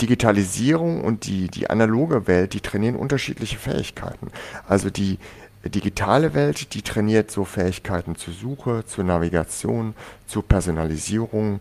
[0.00, 4.28] Digitalisierung und die, die analoge Welt, die trainieren unterschiedliche Fähigkeiten.
[4.66, 5.18] Also die
[5.64, 9.94] digitale Welt, die trainiert so Fähigkeiten zur Suche, zur Navigation,
[10.26, 11.60] zur Personalisierung,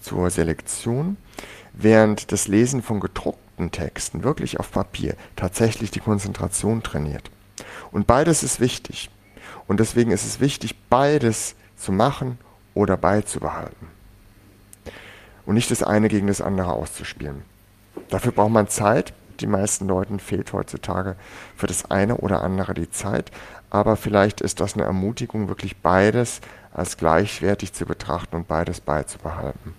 [0.00, 1.16] zur Selektion,
[1.72, 7.30] während das Lesen von gedruckten Texten wirklich auf Papier tatsächlich die Konzentration trainiert.
[7.90, 9.10] Und beides ist wichtig.
[9.66, 12.38] Und deswegen ist es wichtig, beides zu machen
[12.74, 13.99] oder beizubehalten.
[15.46, 17.42] Und nicht das eine gegen das andere auszuspielen.
[18.08, 19.12] Dafür braucht man Zeit.
[19.40, 21.16] Die meisten Leuten fehlt heutzutage
[21.56, 23.30] für das eine oder andere die Zeit.
[23.70, 26.40] Aber vielleicht ist das eine Ermutigung, wirklich beides
[26.72, 29.74] als gleichwertig zu betrachten und beides beizubehalten.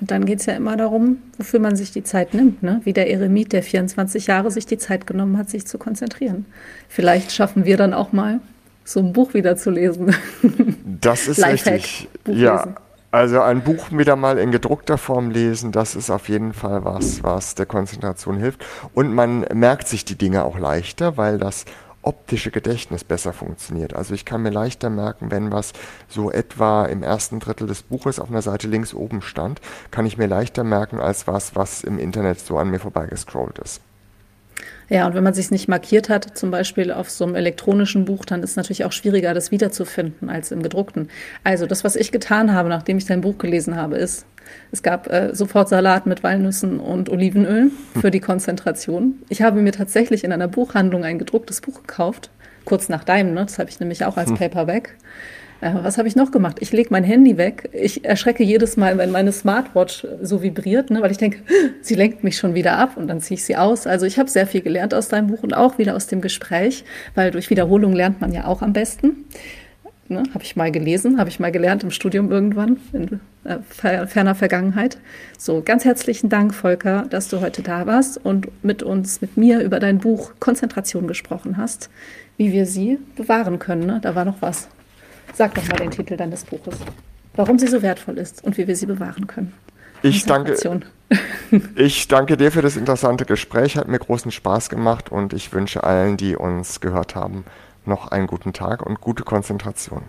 [0.00, 2.62] Und dann geht es ja immer darum, wofür man sich die Zeit nimmt.
[2.62, 2.80] Ne?
[2.84, 6.44] Wie der Eremit, der 24 Jahre sich die Zeit genommen hat, sich zu konzentrieren.
[6.88, 8.40] Vielleicht schaffen wir dann auch mal,
[8.84, 10.14] so ein Buch wieder zu lesen.
[10.84, 12.08] Das ist richtig.
[12.26, 12.76] ja, lesen.
[13.16, 17.22] Also ein Buch wieder mal in gedruckter Form lesen, das ist auf jeden Fall was,
[17.22, 18.62] was der Konzentration hilft.
[18.92, 21.64] Und man merkt sich die Dinge auch leichter, weil das
[22.02, 23.96] optische Gedächtnis besser funktioniert.
[23.96, 25.72] Also ich kann mir leichter merken, wenn was
[26.08, 30.18] so etwa im ersten Drittel des Buches auf einer Seite links oben stand, kann ich
[30.18, 33.80] mir leichter merken als was, was im Internet so an mir vorbeigescrollt ist.
[34.88, 38.24] Ja, und wenn man sich nicht markiert hat, zum Beispiel auf so einem elektronischen Buch,
[38.24, 41.08] dann ist es natürlich auch schwieriger, das wiederzufinden als im gedruckten.
[41.42, 44.26] Also das, was ich getan habe, nachdem ich dein Buch gelesen habe, ist,
[44.70, 49.22] es gab äh, sofort Salat mit Walnüssen und Olivenöl für die Konzentration.
[49.28, 52.30] Ich habe mir tatsächlich in einer Buchhandlung ein gedrucktes Buch gekauft,
[52.64, 53.42] kurz nach deinem, ne?
[53.42, 54.36] das habe ich nämlich auch als hm.
[54.36, 54.96] Paperback.
[55.60, 56.58] Äh, was habe ich noch gemacht?
[56.60, 57.70] Ich lege mein Handy weg.
[57.72, 61.38] Ich erschrecke jedes Mal, wenn meine Smartwatch so vibriert, ne, weil ich denke,
[61.80, 63.86] sie lenkt mich schon wieder ab und dann ziehe ich sie aus.
[63.86, 66.84] Also ich habe sehr viel gelernt aus deinem Buch und auch wieder aus dem Gespräch,
[67.14, 69.24] weil durch Wiederholung lernt man ja auch am besten.
[70.08, 74.36] Ne, habe ich mal gelesen, habe ich mal gelernt im Studium irgendwann, in äh, ferner
[74.36, 74.98] Vergangenheit.
[75.36, 79.60] So, ganz herzlichen Dank, Volker, dass du heute da warst und mit uns, mit mir
[79.62, 81.90] über dein Buch Konzentration gesprochen hast,
[82.36, 83.86] wie wir sie bewahren können.
[83.86, 83.98] Ne?
[84.00, 84.68] Da war noch was.
[85.36, 86.78] Sag doch mal den Titel deines Buches.
[87.34, 89.52] Warum sie so wertvoll ist und wie wir sie bewahren können.
[90.02, 90.56] Ich danke,
[91.74, 95.84] ich danke dir für das interessante Gespräch, hat mir großen Spaß gemacht und ich wünsche
[95.84, 97.44] allen, die uns gehört haben,
[97.84, 100.04] noch einen guten Tag und gute Konzentration.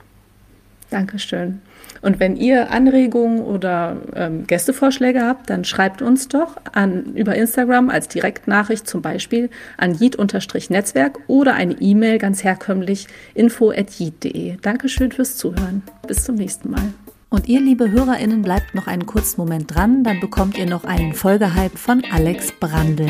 [0.90, 1.62] Dankeschön.
[2.02, 7.90] Und wenn ihr Anregungen oder ähm, Gästevorschläge habt, dann schreibt uns doch an, über Instagram
[7.90, 14.58] als Direktnachricht zum Beispiel an jid-netzwerk oder eine E-Mail ganz herkömmlich info.jid.de.
[14.62, 15.84] Dankeschön fürs Zuhören.
[16.08, 16.94] Bis zum nächsten Mal.
[17.30, 21.14] Und ihr, liebe HörerInnen, bleibt noch einen kurzen Moment dran, dann bekommt ihr noch einen
[21.14, 23.10] Folgehype von Alex Brandl.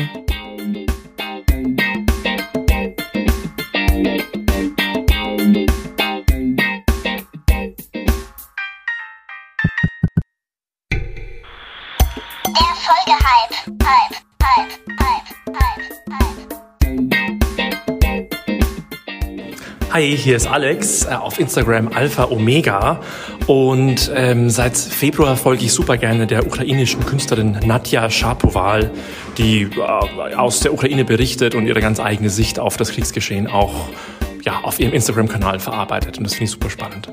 [19.90, 23.00] Hi, hier ist Alex äh, auf Instagram Alpha Omega
[23.48, 28.92] und ähm, seit Februar folge ich super gerne der ukrainischen Künstlerin Nadja Shapoval,
[29.38, 33.88] die äh, aus der Ukraine berichtet und ihre ganz eigene Sicht auf das Kriegsgeschehen auch
[34.44, 37.08] ja, auf ihrem Instagram-Kanal verarbeitet und das finde ich super spannend.